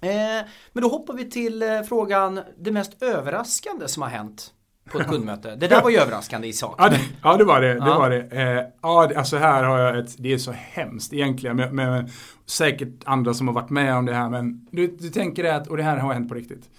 Eh, 0.00 0.46
men 0.72 0.82
då 0.82 0.88
hoppar 0.88 1.14
vi 1.14 1.30
till 1.30 1.62
eh, 1.62 1.82
frågan 1.82 2.40
det 2.58 2.72
mest 2.72 3.02
överraskande 3.02 3.88
som 3.88 4.02
har 4.02 4.10
hänt 4.10 4.52
på 4.90 5.00
ett 5.00 5.08
kundmöte. 5.08 5.56
Det 5.56 5.68
där 5.68 5.82
var 5.82 5.90
ju 5.90 5.96
överraskande 5.96 6.48
i 6.48 6.52
sak. 6.52 6.74
Ja, 6.78 6.88
det, 6.88 7.00
ja, 7.22 7.36
det 7.36 7.44
var 7.44 7.60
det. 7.60 7.74
det, 7.74 7.86
ja. 7.86 7.98
var 7.98 8.10
det. 8.10 8.20
Eh, 8.20 8.64
ja, 8.82 9.10
alltså 9.16 9.36
här 9.36 9.64
har 9.64 9.78
jag 9.78 9.98
ett, 9.98 10.14
det 10.18 10.32
är 10.32 10.38
så 10.38 10.52
hemskt 10.52 11.12
egentligen. 11.12 11.56
Med, 11.56 11.74
med, 11.74 12.10
säkert 12.46 12.94
andra 13.04 13.34
som 13.34 13.48
har 13.48 13.54
varit 13.54 13.70
med 13.70 13.96
om 13.96 14.06
det 14.06 14.14
här. 14.14 14.28
Men 14.28 14.66
du, 14.70 14.86
du 14.86 15.08
tänker 15.08 15.44
att, 15.44 15.68
och 15.68 15.76
det 15.76 15.82
här 15.82 15.96
har 15.96 16.12
hänt 16.12 16.28
på 16.28 16.34
riktigt. 16.34 16.70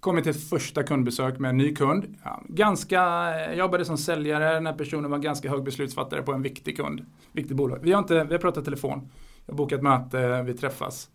Kommit 0.00 0.24
till 0.24 0.30
ett 0.30 0.48
första 0.48 0.82
kundbesök 0.82 1.38
med 1.38 1.48
en 1.48 1.56
ny 1.56 1.74
kund. 1.74 2.16
Ja, 2.24 2.42
ganska, 2.48 3.00
jag 3.46 3.56
jobbade 3.56 3.84
som 3.84 3.98
säljare, 3.98 4.54
den 4.54 4.66
här 4.66 4.74
personen 4.74 5.10
var 5.10 5.18
ganska 5.18 5.50
hög 5.50 5.64
beslutsfattare 5.64 6.22
på 6.22 6.32
en 6.32 6.42
viktig 6.42 6.76
kund. 6.76 7.06
Viktig 7.32 7.56
bolag. 7.56 7.78
Vi 7.82 7.92
har, 7.92 7.98
inte, 7.98 8.24
vi 8.24 8.34
har 8.34 8.40
pratat 8.40 8.64
telefon. 8.64 9.10
Jag 9.46 9.52
har 9.52 9.56
bokat 9.56 9.82
möte, 9.82 10.42
vi 10.42 10.54
träffas. 10.54 11.08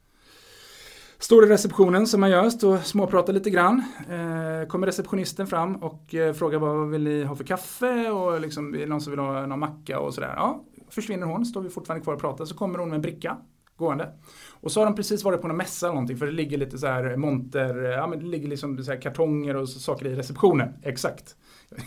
Står 1.23 1.45
i 1.45 1.47
receptionen 1.47 2.07
som 2.07 2.21
man 2.21 2.29
gör, 2.29 2.49
står 2.49 2.77
småpratar 2.77 3.33
lite 3.33 3.49
grann. 3.49 3.83
Eh, 4.09 4.67
kommer 4.67 4.87
receptionisten 4.87 5.47
fram 5.47 5.75
och 5.75 6.15
eh, 6.15 6.33
frågar 6.33 6.59
vad 6.59 6.89
vill 6.89 7.03
ni 7.03 7.23
ha 7.23 7.35
för 7.35 7.43
kaffe 7.43 8.09
och 8.09 8.41
liksom, 8.41 8.75
är 8.75 8.79
det 8.79 8.85
någon 8.85 9.01
som 9.01 9.11
vill 9.11 9.19
ha 9.19 9.45
någon 9.45 9.59
macka 9.59 9.99
och 9.99 10.13
sådär. 10.13 10.33
Ja, 10.35 10.63
försvinner 10.89 11.27
hon, 11.27 11.45
står 11.45 11.61
vi 11.61 11.69
fortfarande 11.69 12.03
kvar 12.03 12.13
och 12.13 12.21
pratar, 12.21 12.45
så 12.45 12.55
kommer 12.55 12.79
hon 12.79 12.89
med 12.89 12.95
en 12.95 13.01
bricka 13.01 13.37
gående. 13.75 14.09
Och 14.51 14.71
så 14.71 14.79
har 14.79 14.85
de 14.85 14.95
precis 14.95 15.23
varit 15.23 15.41
på 15.41 15.47
någon 15.47 15.57
mässa 15.57 15.85
eller 15.85 15.93
någonting 15.93 16.17
för 16.17 16.25
det 16.25 16.31
ligger 16.31 16.57
lite 16.57 16.77
så 16.77 16.87
här 16.87 17.17
monter, 17.17 17.75
ja 17.75 18.07
men 18.07 18.19
det 18.19 18.25
ligger 18.25 18.47
liksom 18.47 18.83
så 18.83 18.91
här 18.91 19.01
kartonger 19.01 19.55
och 19.55 19.69
saker 19.69 20.05
i 20.07 20.15
receptionen. 20.15 20.73
Exakt. 20.81 21.35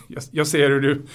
Jag, 0.07 0.23
jag 0.31 0.47
ser 0.47 0.69
hur 0.69 0.81
du 0.81 1.05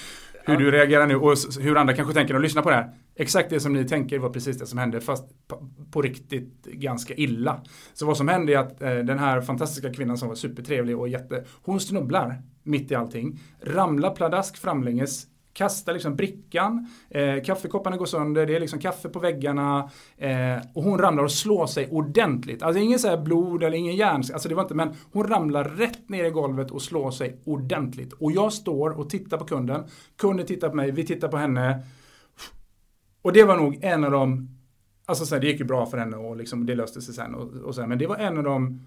hur 0.45 0.57
du 0.57 0.71
reagerar 0.71 1.07
nu 1.07 1.15
och 1.15 1.37
hur 1.61 1.77
andra 1.77 1.93
kanske 1.93 2.13
tänker 2.13 2.33
och 2.33 2.41
lyssnar 2.41 2.61
på 2.61 2.69
det 2.69 2.75
här. 2.75 2.93
Exakt 3.15 3.49
det 3.49 3.59
som 3.59 3.73
ni 3.73 3.87
tänker 3.87 4.19
var 4.19 4.29
precis 4.29 4.57
det 4.57 4.65
som 4.65 4.79
hände 4.79 5.01
fast 5.01 5.47
på, 5.47 5.69
på 5.91 6.01
riktigt 6.01 6.65
ganska 6.65 7.13
illa. 7.13 7.61
Så 7.93 8.05
vad 8.05 8.17
som 8.17 8.27
hände 8.27 8.53
är 8.53 8.57
att 8.57 8.81
eh, 8.81 8.95
den 8.95 9.19
här 9.19 9.41
fantastiska 9.41 9.93
kvinnan 9.93 10.17
som 10.17 10.27
var 10.27 10.35
supertrevlig 10.35 10.97
och 10.97 11.09
jätte, 11.09 11.43
hon 11.63 11.79
snubblar 11.79 12.41
mitt 12.63 12.91
i 12.91 12.95
allting, 12.95 13.39
ramlar 13.61 14.15
pladask 14.15 14.57
framlänges, 14.57 15.27
kastar 15.53 15.93
liksom 15.93 16.15
brickan, 16.15 16.87
eh, 17.09 17.43
kaffekopparna 17.43 17.97
går 17.97 18.05
sönder, 18.05 18.45
det 18.45 18.55
är 18.55 18.59
liksom 18.59 18.79
kaffe 18.79 19.09
på 19.09 19.19
väggarna 19.19 19.89
eh, 20.17 20.57
och 20.73 20.83
hon 20.83 20.99
ramlar 20.99 21.23
och 21.23 21.31
slår 21.31 21.67
sig 21.67 21.89
ordentligt. 21.91 22.63
Alltså 22.63 22.81
ingen 22.81 22.99
så 22.99 23.07
här 23.07 23.17
blod 23.17 23.63
eller 23.63 23.77
ingen 23.77 23.95
hjärn, 23.95 24.23
alltså 24.33 24.49
det 24.49 24.55
var 24.55 24.61
inte, 24.61 24.75
men 24.75 24.93
hon 25.11 25.27
ramlar 25.27 25.63
rätt 25.63 26.09
ner 26.09 26.25
i 26.25 26.29
golvet 26.29 26.71
och 26.71 26.81
slår 26.81 27.11
sig 27.11 27.41
ordentligt. 27.45 28.13
Och 28.13 28.31
jag 28.31 28.53
står 28.53 28.89
och 28.89 29.09
tittar 29.09 29.37
på 29.37 29.45
kunden, 29.45 29.83
kunden 30.17 30.45
tittar 30.45 30.69
på 30.69 30.75
mig, 30.75 30.91
vi 30.91 31.05
tittar 31.05 31.27
på 31.27 31.37
henne. 31.37 31.83
Och 33.21 33.33
det 33.33 33.43
var 33.43 33.57
nog 33.57 33.79
en 33.81 34.03
av 34.03 34.11
de, 34.11 34.49
alltså 35.05 35.25
så 35.25 35.35
här, 35.35 35.41
det 35.41 35.47
gick 35.47 35.59
ju 35.59 35.65
bra 35.65 35.85
för 35.85 35.97
henne 35.97 36.17
och 36.17 36.37
liksom, 36.37 36.65
det 36.65 36.75
löste 36.75 37.01
sig 37.01 37.13
sen 37.13 37.35
och, 37.35 37.53
och 37.53 37.75
så 37.75 37.81
här, 37.81 37.87
men 37.87 37.97
det 37.97 38.07
var 38.07 38.17
en 38.17 38.37
av 38.37 38.43
de 38.43 38.79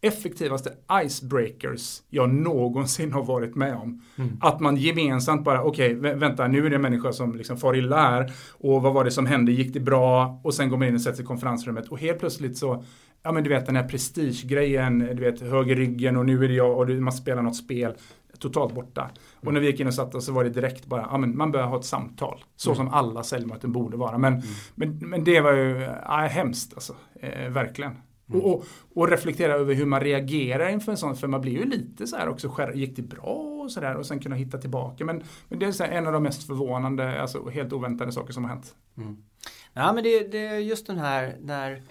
effektivaste 0.00 0.72
icebreakers 1.04 2.02
jag 2.10 2.30
någonsin 2.30 3.12
har 3.12 3.24
varit 3.24 3.54
med 3.54 3.74
om. 3.74 4.02
Mm. 4.18 4.38
Att 4.40 4.60
man 4.60 4.76
gemensamt 4.76 5.44
bara, 5.44 5.62
okej, 5.62 5.96
okay, 5.96 6.14
vänta, 6.14 6.48
nu 6.48 6.66
är 6.66 6.70
det 6.70 6.76
en 6.76 6.82
människa 6.82 7.12
som 7.12 7.36
liksom 7.36 7.56
far 7.56 7.76
illa 7.76 7.96
här. 7.96 8.32
Och 8.52 8.82
vad 8.82 8.94
var 8.94 9.04
det 9.04 9.10
som 9.10 9.26
hände? 9.26 9.52
Gick 9.52 9.72
det 9.72 9.80
bra? 9.80 10.40
Och 10.44 10.54
sen 10.54 10.68
går 10.68 10.76
man 10.76 10.88
in 10.88 10.94
och 10.94 11.00
sätter 11.00 11.16
sig 11.16 11.24
i 11.24 11.26
konferensrummet. 11.26 11.88
Och 11.88 11.98
helt 11.98 12.18
plötsligt 12.18 12.56
så, 12.56 12.84
ja 13.22 13.32
men 13.32 13.44
du 13.44 13.50
vet 13.50 13.66
den 13.66 13.76
här 13.76 13.88
prestigegrejen, 13.88 14.98
du 14.98 15.22
vet 15.22 15.40
höger 15.40 15.76
ryggen 15.76 16.16
och 16.16 16.26
nu 16.26 16.44
är 16.44 16.48
det 16.48 16.54
jag 16.54 16.78
och 16.78 16.88
man 16.88 17.12
spelar 17.12 17.42
något 17.42 17.56
spel. 17.56 17.92
Totalt 18.38 18.74
borta. 18.74 19.00
Mm. 19.00 19.12
Och 19.46 19.54
när 19.54 19.60
vi 19.60 19.66
gick 19.66 19.80
in 19.80 19.86
och 19.86 19.94
satte 19.94 20.16
oss 20.16 20.26
så 20.26 20.32
var 20.32 20.44
det 20.44 20.50
direkt 20.50 20.86
bara, 20.86 21.08
ja 21.10 21.18
men 21.18 21.36
man 21.36 21.52
börjar 21.52 21.66
ha 21.66 21.78
ett 21.78 21.84
samtal. 21.84 22.44
Så 22.56 22.70
mm. 22.70 22.76
som 22.76 22.88
alla 22.88 23.22
säljmöten 23.22 23.72
borde 23.72 23.96
vara. 23.96 24.18
Men, 24.18 24.32
mm. 24.32 24.46
men, 24.74 24.98
men 24.98 25.24
det 25.24 25.40
var 25.40 25.52
ju, 25.52 25.88
ja, 26.04 26.16
hemskt 26.16 26.74
alltså. 26.74 26.94
Eh, 27.20 27.50
verkligen. 27.50 27.92
Mm. 28.30 28.40
Och, 28.40 28.64
och, 28.94 29.08
reflektera 29.08 29.52
över 29.52 29.74
hur 29.74 29.86
man 29.86 30.00
reagerar 30.00 30.68
inför 30.68 30.92
en 30.92 30.98
sån, 30.98 31.16
för 31.16 31.28
man 31.28 31.40
blir 31.40 31.52
ju 31.52 31.64
lite 31.64 32.06
så 32.06 32.16
här 32.16 32.28
också, 32.28 32.72
gick 32.74 32.96
det 32.96 33.02
bra 33.02 33.60
och 33.64 33.72
sådär 33.72 33.94
och 33.94 34.06
sen 34.06 34.20
kunna 34.20 34.36
hitta 34.36 34.58
tillbaka. 34.58 35.04
Men, 35.04 35.22
men 35.48 35.58
det 35.58 35.80
är 35.80 35.88
en 35.88 36.06
av 36.06 36.12
de 36.12 36.22
mest 36.22 36.46
förvånande, 36.46 37.20
alltså 37.20 37.48
helt 37.48 37.72
oväntade 37.72 38.12
saker 38.12 38.32
som 38.32 38.44
har 38.44 38.50
hänt. 38.50 38.74
Mm. 38.96 39.16
Ja 39.72 39.92
men 39.92 40.04
det, 40.04 40.32
det 40.32 40.46
är 40.46 40.58
just 40.58 40.86
den 40.86 40.98
här 40.98 41.36
när 41.40 41.82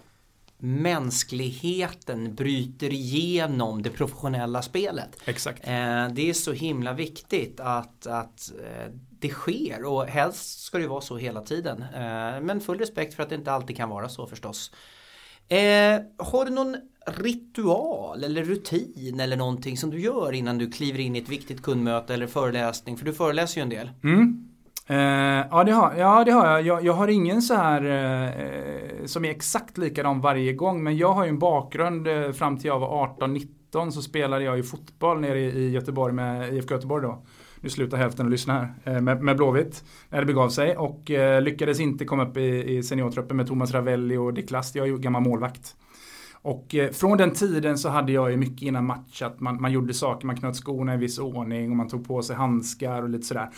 mänskligheten 0.58 2.36
bryter 2.36 2.94
igenom 2.94 3.82
det 3.82 3.90
professionella 3.90 4.62
spelet. 4.62 5.22
Exakt. 5.26 5.68
Eh, 5.68 6.08
det 6.08 6.30
är 6.30 6.34
så 6.34 6.52
himla 6.54 6.94
viktigt 6.94 7.60
att, 7.60 8.08
att 8.08 8.52
eh, 8.64 8.94
det 9.20 9.30
sker 9.30 9.86
och 9.86 10.06
helst 10.06 10.60
ska 10.60 10.78
det 10.78 10.88
vara 10.88 11.02
så 11.02 11.18
hela 11.18 11.42
tiden. 11.42 11.82
Eh, 11.82 12.42
men 12.42 12.62
full 12.62 12.80
respekt 12.80 13.14
för 13.14 13.24
att 13.24 13.30
det 13.30 13.36
inte 13.36 13.52
alltid 13.52 13.78
kan 13.78 13.90
vara 13.90 14.10
så 14.10 14.28
förstås. 14.28 14.72
Eh, 15.50 16.02
har 16.18 16.46
du 16.46 16.52
någon 16.52 16.76
ritual 17.06 18.24
eller 18.24 18.44
rutin 18.44 19.20
eller 19.20 19.38
någonting 19.38 19.78
som 19.78 19.90
du 19.90 20.00
gör 20.00 20.32
innan 20.32 20.58
du 20.58 20.72
kliver 20.72 21.00
in 21.00 21.16
i 21.16 21.20
ett 21.20 21.30
viktigt 21.30 21.62
kundmöte 21.62 22.14
eller 22.14 22.28
föreläsning? 22.28 22.98
För 22.98 23.06
du 23.06 23.14
föreläser 23.14 23.58
ju 23.58 23.64
en 23.64 23.70
del. 23.70 23.90
Mm. 24.04 24.48
Eh, 24.88 25.48
ja, 25.52 25.64
det 25.64 25.72
har, 25.72 25.96
ja, 25.96 26.24
det 26.24 26.32
har 26.32 26.48
jag. 26.48 26.62
jag. 26.62 26.86
jag 26.86 26.94
har 26.94 27.08
ingen 27.08 27.42
så 27.42 27.54
här 27.54 27.82
eh, 27.86 29.06
som 29.06 29.26
är 29.26 29.30
exakt 29.30 29.78
likadan 29.78 30.22
varje 30.22 30.54
gång. 30.54 30.84
Men 30.84 30.98
jag 30.98 31.14
har 31.14 31.24
ju 31.24 31.30
en 31.30 31.40
bakgrund 31.40 32.08
eh, 32.08 32.32
fram 32.32 32.58
till 32.58 32.66
jag 32.66 32.80
var 32.80 33.08
18-19 33.20 33.92
så 33.92 34.02
spelade 34.02 34.44
jag 34.44 34.58
ju 34.58 34.64
fotboll 34.64 35.20
nere 35.20 35.40
i, 35.40 35.46
i 35.46 35.70
Göteborg 35.70 36.14
med 36.14 36.54
IFK 36.54 36.76
Göteborg 36.76 37.04
då. 37.04 37.24
Nu 37.62 37.70
slutar 37.70 37.98
hälften 37.98 38.26
att 38.26 38.32
lyssna 38.32 38.54
här. 38.54 38.96
Eh, 38.96 39.02
med, 39.02 39.22
med 39.24 39.38
Blåvitt. 39.38 39.84
När 40.10 40.20
det 40.20 40.26
begav 40.26 40.50
sig. 40.50 40.78
Och 40.78 41.12
eh, 41.12 41.42
lyckades 41.42 41.80
inte 41.80 42.06
komma 42.06 42.26
upp 42.26 42.38
i, 42.38 42.78
i 42.78 42.84
seniortruppen 42.84 43.38
med 43.38 43.48
Thomas 43.48 43.72
Ravelli 43.72 44.18
och 44.18 44.34
Dick 44.34 44.52
Last. 44.52 44.76
Jag 44.76 44.88
är 44.88 44.92
ju 44.92 44.98
gammal 44.98 45.22
målvakt. 45.22 45.76
Och 46.42 46.76
eh, 46.76 46.92
från 46.92 47.18
den 47.18 47.32
tiden 47.32 47.78
så 47.78 47.90
hade 47.90 48.12
jag 48.12 48.32
ju 48.32 48.38
mycket 48.38 48.62
innan 48.62 48.86
match 48.86 49.22
att 49.22 49.40
man, 49.40 49.62
man 49.62 49.72
gjorde 49.72 49.94
saker, 49.94 50.28
man 50.28 50.38
knöt 50.38 50.56
skorna 50.56 50.94
i 50.94 50.98
viss 50.98 51.20
ordning 51.20 51.72
och 51.72 51.78
man 51.78 51.88
tog 51.88 52.08
på 52.08 52.22
sig 52.22 52.36
handskar 52.36 53.02
och 53.04 53.10
lite 53.10 53.26
sådär. 53.26 53.50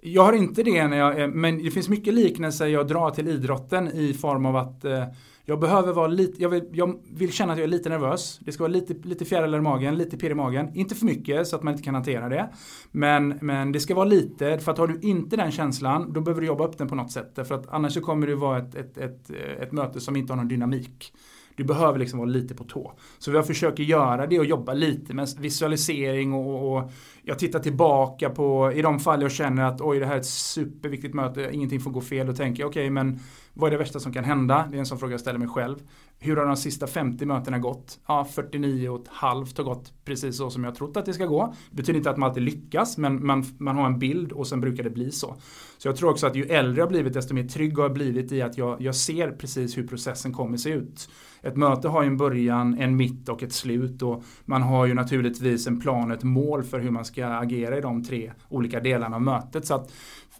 Jag 0.00 0.22
har 0.22 0.32
inte 0.32 0.62
det 0.62 0.86
när 0.86 0.96
jag, 0.96 1.34
men 1.34 1.62
det 1.62 1.70
finns 1.70 1.88
mycket 1.88 2.14
liknelser 2.14 2.66
jag 2.66 2.88
drar 2.88 3.10
till 3.10 3.28
idrotten 3.28 3.88
i 3.88 4.14
form 4.14 4.46
av 4.46 4.56
att 4.56 4.84
eh, 4.84 5.04
jag 5.48 5.60
behöver 5.60 5.92
vara 5.92 6.06
lite, 6.06 6.42
jag 6.42 6.48
vill, 6.48 6.64
jag 6.72 7.00
vill, 7.14 7.32
känna 7.32 7.52
att 7.52 7.58
jag 7.58 7.64
är 7.64 7.68
lite 7.68 7.88
nervös. 7.88 8.38
Det 8.42 8.52
ska 8.52 8.62
vara 8.62 8.72
lite, 8.72 8.94
lite 9.08 9.24
fjärilar 9.24 9.58
i 9.58 9.60
magen, 9.60 9.94
lite 9.96 10.16
pirr 10.16 10.30
i 10.30 10.34
magen. 10.34 10.70
Inte 10.74 10.94
för 10.94 11.06
mycket 11.06 11.48
så 11.48 11.56
att 11.56 11.62
man 11.62 11.74
inte 11.74 11.84
kan 11.84 11.94
hantera 11.94 12.28
det. 12.28 12.48
Men, 12.92 13.38
men 13.42 13.72
det 13.72 13.80
ska 13.80 13.94
vara 13.94 14.04
lite, 14.04 14.58
för 14.58 14.72
att 14.72 14.78
har 14.78 14.86
du 14.86 15.00
inte 15.08 15.36
den 15.36 15.50
känslan, 15.50 16.12
då 16.12 16.20
behöver 16.20 16.40
du 16.40 16.46
jobba 16.46 16.66
upp 16.66 16.78
den 16.78 16.88
på 16.88 16.94
något 16.94 17.12
sätt. 17.12 17.34
För 17.34 17.54
att 17.54 17.68
annars 17.68 17.92
så 17.94 18.00
kommer 18.00 18.26
det 18.26 18.34
vara 18.34 18.58
ett, 18.58 18.74
ett, 18.74 18.98
ett, 18.98 19.30
eh, 19.30 19.62
ett 19.62 19.72
möte 19.72 20.00
som 20.00 20.16
inte 20.16 20.32
har 20.32 20.36
någon 20.36 20.48
dynamik. 20.48 21.12
Du 21.56 21.64
behöver 21.64 21.98
liksom 21.98 22.18
vara 22.18 22.28
lite 22.28 22.54
på 22.54 22.64
tå. 22.64 22.92
Så 23.18 23.32
jag 23.32 23.46
försöker 23.46 23.82
göra 23.82 24.26
det 24.26 24.38
och 24.38 24.44
jobba 24.44 24.72
lite 24.72 25.14
med 25.14 25.28
visualisering 25.38 26.32
och, 26.32 26.76
och 26.76 26.90
jag 27.22 27.38
tittar 27.38 27.58
tillbaka 27.58 28.30
på, 28.30 28.72
i 28.72 28.82
de 28.82 29.00
fall 29.00 29.22
jag 29.22 29.32
känner 29.32 29.64
att 29.64 29.80
oj 29.80 29.98
det 29.98 30.06
här 30.06 30.14
är 30.14 30.20
ett 30.20 30.26
superviktigt 30.26 31.14
möte, 31.14 31.48
ingenting 31.52 31.80
får 31.80 31.90
gå 31.90 32.00
fel. 32.00 32.26
Då 32.26 32.32
tänker 32.32 32.62
jag 32.62 32.68
okej 32.68 32.82
okay, 32.82 32.90
men 32.90 33.20
vad 33.58 33.68
är 33.68 33.70
det 33.70 33.78
värsta 33.78 34.00
som 34.00 34.12
kan 34.12 34.24
hända? 34.24 34.68
Det 34.70 34.76
är 34.76 34.78
en 34.78 34.86
sån 34.86 34.98
fråga 34.98 35.12
jag 35.12 35.20
ställer 35.20 35.38
mig 35.38 35.48
själv. 35.48 35.76
Hur 36.18 36.36
har 36.36 36.46
de 36.46 36.56
sista 36.56 36.86
50 36.86 37.26
mötena 37.26 37.58
gått? 37.58 38.00
Ja, 38.06 38.24
49 38.24 38.88
och 38.88 39.02
ett 39.02 39.08
halvt 39.08 39.58
har 39.58 39.64
gått 39.64 39.92
precis 40.04 40.36
så 40.36 40.50
som 40.50 40.64
jag 40.64 40.74
trott 40.74 40.96
att 40.96 41.06
det 41.06 41.12
ska 41.12 41.26
gå. 41.26 41.54
Det 41.70 41.76
betyder 41.76 41.98
inte 41.98 42.10
att 42.10 42.16
man 42.16 42.28
alltid 42.28 42.42
lyckas, 42.42 42.98
men 42.98 43.26
man, 43.26 43.44
man 43.58 43.76
har 43.76 43.86
en 43.86 43.98
bild 43.98 44.32
och 44.32 44.46
sen 44.46 44.60
brukar 44.60 44.84
det 44.84 44.90
bli 44.90 45.10
så. 45.10 45.36
Så 45.78 45.88
jag 45.88 45.96
tror 45.96 46.10
också 46.10 46.26
att 46.26 46.36
ju 46.36 46.44
äldre 46.44 46.80
jag 46.80 46.88
blivit, 46.88 47.12
desto 47.12 47.34
mer 47.34 47.48
trygg 47.48 47.76
har 47.76 47.84
jag 47.84 47.92
blivit 47.92 48.32
i 48.32 48.42
att 48.42 48.58
jag, 48.58 48.80
jag 48.80 48.94
ser 48.94 49.30
precis 49.30 49.78
hur 49.78 49.86
processen 49.86 50.32
kommer 50.32 50.56
se 50.56 50.70
ut. 50.70 51.08
Ett 51.42 51.56
möte 51.56 51.88
har 51.88 52.02
ju 52.02 52.06
en 52.06 52.16
början, 52.16 52.78
en 52.78 52.96
mitt 52.96 53.28
och 53.28 53.42
ett 53.42 53.52
slut 53.52 54.02
och 54.02 54.24
man 54.44 54.62
har 54.62 54.86
ju 54.86 54.94
naturligtvis 54.94 55.66
en 55.66 55.80
plan, 55.80 56.10
ett 56.10 56.22
mål 56.22 56.64
för 56.64 56.80
hur 56.80 56.90
man 56.90 57.04
ska 57.04 57.26
agera 57.26 57.78
i 57.78 57.80
de 57.80 58.04
tre 58.04 58.32
olika 58.48 58.80
delarna 58.80 59.16
av 59.16 59.22
mötet. 59.22 59.66
Så 59.66 59.74
att 59.74 59.92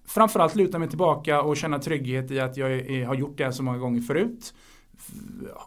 framförallt 0.07 0.55
luta 0.55 0.79
mig 0.79 0.89
tillbaka 0.89 1.43
och 1.43 1.57
känna 1.57 1.79
trygghet 1.79 2.31
i 2.31 2.41
att 2.41 2.57
jag 2.57 2.69
har 3.07 3.15
gjort 3.15 3.39
det 3.39 3.53
så 3.53 3.63
många 3.63 3.79
gånger 3.79 4.01
förut. 4.01 4.55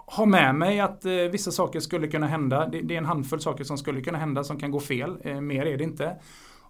Ha 0.07 0.25
med 0.25 0.55
mig 0.55 0.79
att 0.79 1.05
eh, 1.05 1.11
vissa 1.11 1.51
saker 1.51 1.79
skulle 1.79 2.07
kunna 2.07 2.27
hända. 2.27 2.67
Det, 2.67 2.81
det, 2.81 2.93
är 2.93 2.97
en 2.97 3.05
handfull 3.05 3.41
saker 3.41 3.63
som 3.63 3.77
skulle 3.77 4.01
kunna 4.01 4.17
hända 4.17 4.43
som 4.43 4.59
kan 4.59 4.71
gå 4.71 4.79
fel. 4.79 5.17
Eh, 5.23 5.41
mer 5.41 5.65
är 5.65 5.77
det 5.77 5.83
inte. 5.83 6.15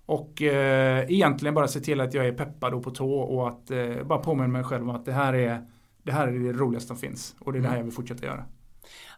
Och 0.05 0.41
eh, 0.41 1.11
egentligen 1.11 1.53
bara 1.53 1.67
se 1.67 1.79
till 1.79 2.01
att 2.01 2.13
jag 2.13 2.27
är 2.27 2.33
peppad 2.33 2.73
och 2.73 2.83
på 2.83 2.91
tå 2.91 3.19
och 3.19 3.47
att 3.47 3.71
eh, 3.71 4.03
bara 4.05 4.19
påminna 4.19 4.47
mig 4.47 4.63
själv 4.63 4.89
om 4.89 4.95
att 4.95 5.05
det 5.05 5.11
här 5.11 5.33
är 5.33 5.65
det 6.03 6.11
här 6.11 6.27
är 6.27 6.39
det 6.39 6.53
roligaste 6.53 6.87
som 6.87 6.97
finns 6.97 7.35
och 7.39 7.53
det 7.53 7.59
är 7.59 7.61
det 7.61 7.67
här 7.67 7.75
mm. 7.75 7.79
jag 7.79 7.85
vill 7.85 7.93
fortsätta 7.93 8.25
göra. 8.25 8.45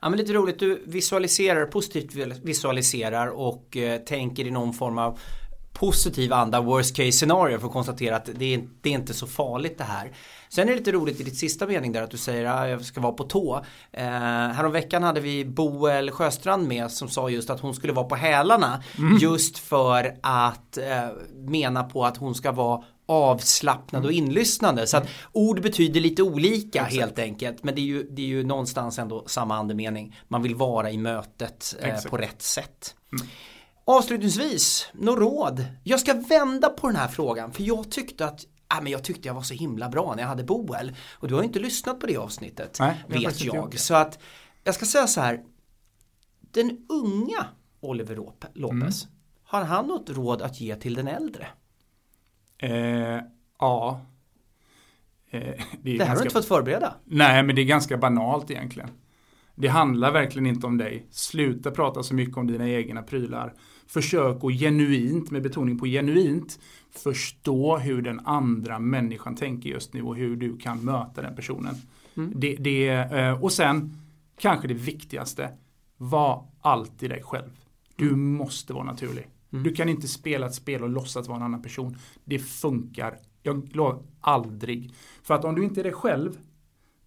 Ja 0.01 0.09
men 0.09 0.19
lite 0.19 0.33
roligt, 0.33 0.59
du 0.59 0.83
visualiserar, 0.85 1.65
positivt 1.65 2.15
visualiserar 2.43 3.27
och 3.27 3.77
eh, 3.77 3.97
tänker 3.97 4.47
i 4.47 4.51
någon 4.51 4.73
form 4.73 4.97
av 4.97 5.19
positiv 5.73 6.33
anda, 6.33 6.61
worst 6.61 6.95
case 6.95 7.11
scenario 7.11 7.59
för 7.59 7.67
att 7.67 7.73
konstatera 7.73 8.15
att 8.15 8.29
det 8.35 8.53
är, 8.53 8.67
det 8.81 8.89
är 8.89 8.93
inte 8.93 9.13
så 9.13 9.27
farligt 9.27 9.77
det 9.77 9.83
här. 9.83 10.11
Sen 10.49 10.67
är 10.67 10.71
det 10.71 10.77
lite 10.77 10.91
roligt 10.91 11.19
i 11.19 11.23
ditt 11.23 11.37
sista 11.37 11.67
mening 11.67 11.91
där 11.91 12.01
att 12.01 12.11
du 12.11 12.17
säger 12.17 12.45
att 12.45 12.59
ah, 12.59 12.67
jag 12.67 12.85
ska 12.85 13.01
vara 13.01 13.13
på 13.13 13.23
tå. 13.23 13.65
Eh, 13.91 14.03
häromveckan 14.03 15.03
hade 15.03 15.19
vi 15.19 15.45
Boel 15.45 16.11
Sjöstrand 16.11 16.67
med 16.67 16.91
som 16.91 17.09
sa 17.09 17.29
just 17.29 17.49
att 17.49 17.59
hon 17.59 17.73
skulle 17.73 17.93
vara 17.93 18.05
på 18.05 18.15
hälarna 18.15 18.83
mm. 18.97 19.17
just 19.17 19.57
för 19.57 20.15
att 20.21 20.77
eh, 20.77 21.09
mena 21.35 21.83
på 21.83 22.05
att 22.05 22.17
hon 22.17 22.35
ska 22.35 22.51
vara 22.51 22.83
avslappnad 23.05 24.05
och 24.05 24.11
inlyssnande. 24.11 24.87
Så 24.87 24.97
att 24.97 25.07
ord 25.31 25.61
betyder 25.61 25.99
lite 25.99 26.23
olika 26.23 26.79
Exakt. 26.79 26.95
helt 26.95 27.19
enkelt. 27.19 27.63
Men 27.63 27.75
det 27.75 27.81
är, 27.81 27.85
ju, 27.85 28.03
det 28.03 28.21
är 28.21 28.25
ju 28.25 28.43
någonstans 28.43 28.99
ändå 28.99 29.23
samma 29.27 29.55
andemening. 29.55 30.19
Man 30.27 30.41
vill 30.41 30.55
vara 30.55 30.91
i 30.91 30.97
mötet 30.97 31.75
eh, 31.79 32.01
på 32.09 32.17
rätt 32.17 32.41
sätt. 32.41 32.95
Mm. 33.13 33.27
Avslutningsvis, 33.97 34.89
något 34.93 35.19
råd? 35.19 35.65
Jag 35.83 35.99
ska 35.99 36.13
vända 36.13 36.69
på 36.69 36.87
den 36.87 36.95
här 36.95 37.07
frågan 37.07 37.51
för 37.51 37.63
jag 37.63 37.91
tyckte 37.91 38.25
att 38.25 38.45
äh, 38.73 38.81
men 38.81 38.91
jag 38.91 39.03
tyckte 39.03 39.27
jag 39.27 39.33
var 39.33 39.41
så 39.41 39.53
himla 39.53 39.89
bra 39.89 40.13
när 40.15 40.23
jag 40.23 40.27
hade 40.29 40.43
Boel. 40.43 40.95
Och 41.11 41.27
du 41.27 41.35
har 41.35 41.43
inte 41.43 41.59
lyssnat 41.59 41.99
på 41.99 42.07
det 42.07 42.17
avsnittet, 42.17 42.77
Nej, 42.79 43.03
vet 43.07 43.41
jag. 43.41 43.79
Så 43.79 43.95
att 43.95 44.19
jag 44.63 44.75
ska 44.75 44.85
säga 44.85 45.07
så 45.07 45.21
här. 45.21 45.43
Den 46.39 46.77
unga 46.89 47.45
Oliver 47.79 48.15
Lopez, 48.53 49.03
mm. 49.03 49.15
har 49.43 49.63
han 49.63 49.87
något 49.87 50.09
råd 50.09 50.41
att 50.41 50.61
ge 50.61 50.75
till 50.75 50.93
den 50.93 51.07
äldre? 51.07 51.47
Eh, 52.57 53.19
ja. 53.59 54.01
Eh, 55.31 55.39
det, 55.41 55.57
det 55.81 55.89
här 55.89 55.97
ganska... 55.97 56.09
har 56.09 56.15
du 56.15 56.21
inte 56.21 56.33
fått 56.33 56.45
förbereda. 56.45 56.95
Nej, 57.05 57.43
men 57.43 57.55
det 57.55 57.61
är 57.61 57.65
ganska 57.65 57.97
banalt 57.97 58.51
egentligen. 58.51 58.89
Det 59.61 59.67
handlar 59.67 60.11
verkligen 60.11 60.45
inte 60.45 60.67
om 60.67 60.77
dig. 60.77 61.05
Sluta 61.11 61.71
prata 61.71 62.03
så 62.03 62.13
mycket 62.13 62.37
om 62.37 62.47
dina 62.47 62.69
egna 62.69 63.01
prylar. 63.01 63.53
Försök 63.87 64.43
att 64.43 64.53
genuint, 64.53 65.31
med 65.31 65.43
betoning 65.43 65.79
på 65.79 65.85
genuint, 65.85 66.59
förstå 66.91 67.77
hur 67.77 68.01
den 68.01 68.19
andra 68.19 68.79
människan 68.79 69.35
tänker 69.35 69.69
just 69.69 69.93
nu 69.93 70.01
och 70.01 70.15
hur 70.15 70.35
du 70.35 70.57
kan 70.57 70.85
möta 70.85 71.21
den 71.21 71.35
personen. 71.35 71.75
Mm. 72.17 72.33
Det, 72.35 72.55
det, 72.55 72.89
eh, 72.89 73.43
och 73.43 73.51
sen, 73.51 73.97
kanske 74.39 74.67
det 74.67 74.73
viktigaste, 74.73 75.49
var 75.97 76.45
alltid 76.61 77.09
dig 77.09 77.23
själv. 77.23 77.49
Du 77.95 78.07
mm. 78.07 78.33
måste 78.33 78.73
vara 78.73 78.83
naturlig. 78.83 79.27
Mm. 79.51 79.63
Du 79.63 79.73
kan 79.73 79.89
inte 79.89 80.07
spela 80.07 80.45
ett 80.45 80.55
spel 80.55 80.83
och 80.83 80.89
låtsas 80.89 81.27
vara 81.27 81.37
en 81.37 81.43
annan 81.43 81.61
person. 81.61 81.97
Det 82.23 82.39
funkar, 82.39 83.17
jag 83.43 83.75
lovar, 83.75 84.01
aldrig. 84.21 84.93
För 85.23 85.33
att 85.33 85.45
om 85.45 85.55
du 85.55 85.63
inte 85.63 85.81
är 85.81 85.83
dig 85.83 85.93
själv 85.93 86.37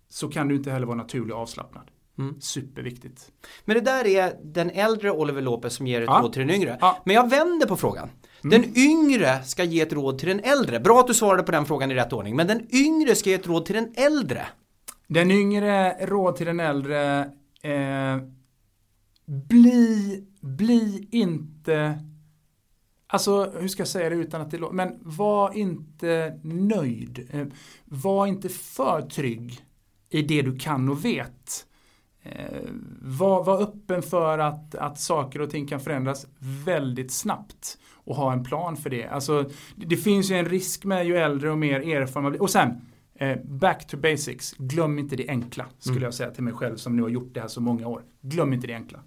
så 0.09 0.29
kan 0.29 0.49
du 0.49 0.57
inte 0.57 0.71
heller 0.71 0.87
vara 0.87 0.97
naturlig 0.97 1.35
och 1.35 1.43
avslappnad. 1.43 1.91
Mm. 2.19 2.41
Superviktigt. 2.41 3.31
Men 3.65 3.75
det 3.75 3.81
där 3.81 4.07
är 4.07 4.33
den 4.43 4.71
äldre 4.71 5.11
Oliver 5.11 5.43
Lopez 5.43 5.75
som 5.75 5.87
ger 5.87 6.03
ett 6.03 6.09
ja. 6.09 6.21
råd 6.23 6.33
till 6.33 6.47
den 6.47 6.51
yngre. 6.51 6.79
Ja. 6.81 7.03
Men 7.05 7.17
jag 7.17 7.31
vänder 7.31 7.67
på 7.67 7.77
frågan. 7.77 8.11
Mm. 8.45 8.63
Den 8.63 8.79
yngre 8.79 9.43
ska 9.43 9.65
ge 9.65 9.81
ett 9.81 9.93
råd 9.93 10.19
till 10.19 10.29
den 10.29 10.41
äldre. 10.41 10.81
Bra 10.81 11.01
att 11.01 11.07
du 11.07 11.15
svarade 11.15 11.43
på 11.43 11.53
den 11.53 11.67
frågan 11.67 11.91
i 11.91 11.95
rätt 11.95 12.13
ordning. 12.13 12.37
Men 12.37 12.47
den 12.47 12.75
yngre 12.75 13.15
ska 13.15 13.31
ge 13.31 13.37
ett 13.37 13.47
råd 13.47 13.67
till 13.67 13.75
den 13.75 13.93
äldre. 13.97 14.47
Den 15.07 15.31
yngre 15.31 16.07
råd 16.07 16.37
till 16.37 16.47
den 16.47 16.61
äldre. 16.61 17.21
Eh, 17.63 18.17
bli, 19.27 20.25
bli 20.41 21.09
inte 21.11 21.99
Alltså, 23.07 23.51
hur 23.59 23.69
ska 23.69 23.81
jag 23.81 23.89
säga 23.89 24.11
det 24.11 24.17
utan 24.17 24.41
att 24.41 24.51
det 24.51 24.59
låter, 24.59 24.75
men 24.75 24.99
var 25.03 25.57
inte 25.57 26.41
nöjd. 26.43 27.29
Eh, 27.33 27.47
var 27.85 28.27
inte 28.27 28.49
för 28.49 29.03
trygg 29.03 29.65
i 30.11 30.23
det 30.23 30.43
du 30.43 30.59
kan 30.59 30.89
och 30.89 31.05
vet. 31.05 31.67
Eh, 32.25 32.61
var, 33.01 33.45
var 33.45 33.63
öppen 33.63 34.03
för 34.03 34.39
att, 34.39 34.75
att 34.75 35.01
saker 35.01 35.41
och 35.41 35.51
ting 35.51 35.67
kan 35.67 35.81
förändras 35.81 36.27
väldigt 36.65 37.13
snabbt 37.13 37.79
och 37.95 38.17
ha 38.17 38.33
en 38.33 38.45
plan 38.45 38.77
för 38.77 38.91
det. 38.91 39.07
Alltså, 39.07 39.51
det 39.77 39.97
finns 39.97 40.31
ju 40.31 40.35
en 40.35 40.45
risk 40.45 40.85
med 40.85 41.07
ju 41.07 41.17
äldre 41.17 41.51
och 41.51 41.59
mer 41.59 41.81
erfaren 41.81 42.23
man 42.23 42.33
blir. 42.33 42.43
Och 42.43 42.51
sen, 42.51 42.71
eh, 43.15 43.37
back 43.45 43.87
to 43.87 43.97
basics. 43.97 44.55
Glöm 44.59 44.99
inte 44.99 45.17
det 45.17 45.29
enkla, 45.29 45.67
skulle 45.79 45.97
mm. 45.97 46.05
jag 46.05 46.15
säga 46.15 46.31
till 46.31 46.43
mig 46.43 46.53
själv 46.53 46.77
som 46.77 46.97
nu 46.97 47.03
har 47.03 47.09
gjort 47.09 47.35
det 47.35 47.41
här 47.41 47.49
så 47.49 47.61
många 47.61 47.89
år. 47.89 48.03
Glöm 48.21 48.53
inte 48.53 48.67
det 48.67 48.75
enkla. 48.75 49.01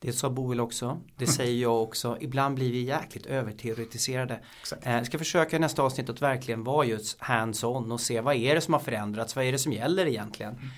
Det 0.00 0.12
sa 0.12 0.30
Boel 0.30 0.60
också, 0.60 1.00
det 1.16 1.26
säger 1.26 1.62
jag 1.62 1.82
också. 1.82 2.16
Ibland 2.20 2.54
blir 2.54 2.72
vi 2.72 2.82
jäkligt 2.82 3.26
överteoretiserade. 3.26 4.40
Jag 4.82 5.06
ska 5.06 5.18
försöka 5.18 5.56
i 5.56 5.58
nästa 5.58 5.82
avsnitt 5.82 6.10
att 6.10 6.22
verkligen 6.22 6.64
vara 6.64 6.86
just 6.86 7.20
hands-on 7.20 7.92
och 7.92 8.00
se 8.00 8.20
vad 8.20 8.36
är 8.36 8.54
det 8.54 8.60
som 8.60 8.74
har 8.74 8.80
förändrats, 8.80 9.36
vad 9.36 9.44
är 9.44 9.52
det 9.52 9.58
som 9.58 9.72
gäller 9.72 10.06
egentligen. 10.06 10.52
Mm. 10.52 10.68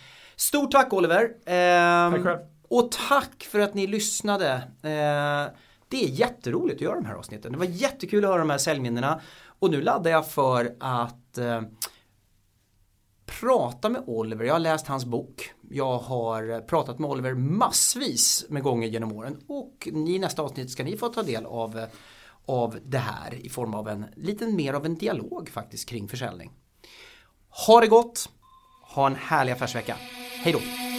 Stort 0.40 0.70
tack 0.70 0.92
Oliver! 0.92 1.24
Eh, 1.24 2.12
tack 2.12 2.22
själv. 2.22 2.38
Och 2.68 2.90
tack 3.08 3.44
för 3.44 3.60
att 3.60 3.74
ni 3.74 3.86
lyssnade. 3.86 4.52
Eh, 4.82 5.52
det 5.88 6.04
är 6.04 6.08
jätteroligt 6.08 6.76
att 6.76 6.80
göra 6.80 6.94
de 6.94 7.04
här 7.04 7.14
avsnitten. 7.14 7.52
Det 7.52 7.58
var 7.58 7.64
jättekul 7.64 8.24
att 8.24 8.30
höra 8.30 8.38
de 8.38 8.50
här 8.50 8.58
säljminnena. 8.58 9.20
Och 9.44 9.70
nu 9.70 9.82
laddar 9.82 10.10
jag 10.10 10.30
för 10.30 10.76
att 10.80 11.38
eh, 11.38 11.62
prata 13.40 13.88
med 13.88 14.02
Oliver, 14.06 14.44
jag 14.44 14.54
har 14.54 14.58
läst 14.58 14.86
hans 14.86 15.04
bok. 15.04 15.52
Jag 15.70 15.98
har 15.98 16.60
pratat 16.60 16.98
med 16.98 17.10
Oliver 17.10 17.34
massvis 17.34 18.44
med 18.48 18.62
gånger 18.62 18.88
genom 18.88 19.12
åren 19.12 19.40
och 19.46 19.88
i 19.92 20.18
nästa 20.18 20.42
avsnitt 20.42 20.70
ska 20.70 20.84
ni 20.84 20.96
få 20.96 21.08
ta 21.08 21.22
del 21.22 21.46
av, 21.46 21.86
av 22.46 22.78
det 22.84 22.98
här 22.98 23.34
i 23.34 23.48
form 23.48 23.74
av 23.74 23.88
en 23.88 24.06
liten 24.16 24.56
mer 24.56 24.72
av 24.72 24.86
en 24.86 24.94
dialog 24.94 25.48
faktiskt 25.48 25.88
kring 25.88 26.08
försäljning. 26.08 26.50
Ha 27.66 27.80
det 27.80 27.86
gott! 27.86 28.28
Ha 28.82 29.06
en 29.06 29.14
härlig 29.14 29.52
affärsvecka. 29.52 29.96
Hej 30.42 30.52
då! 30.52 30.89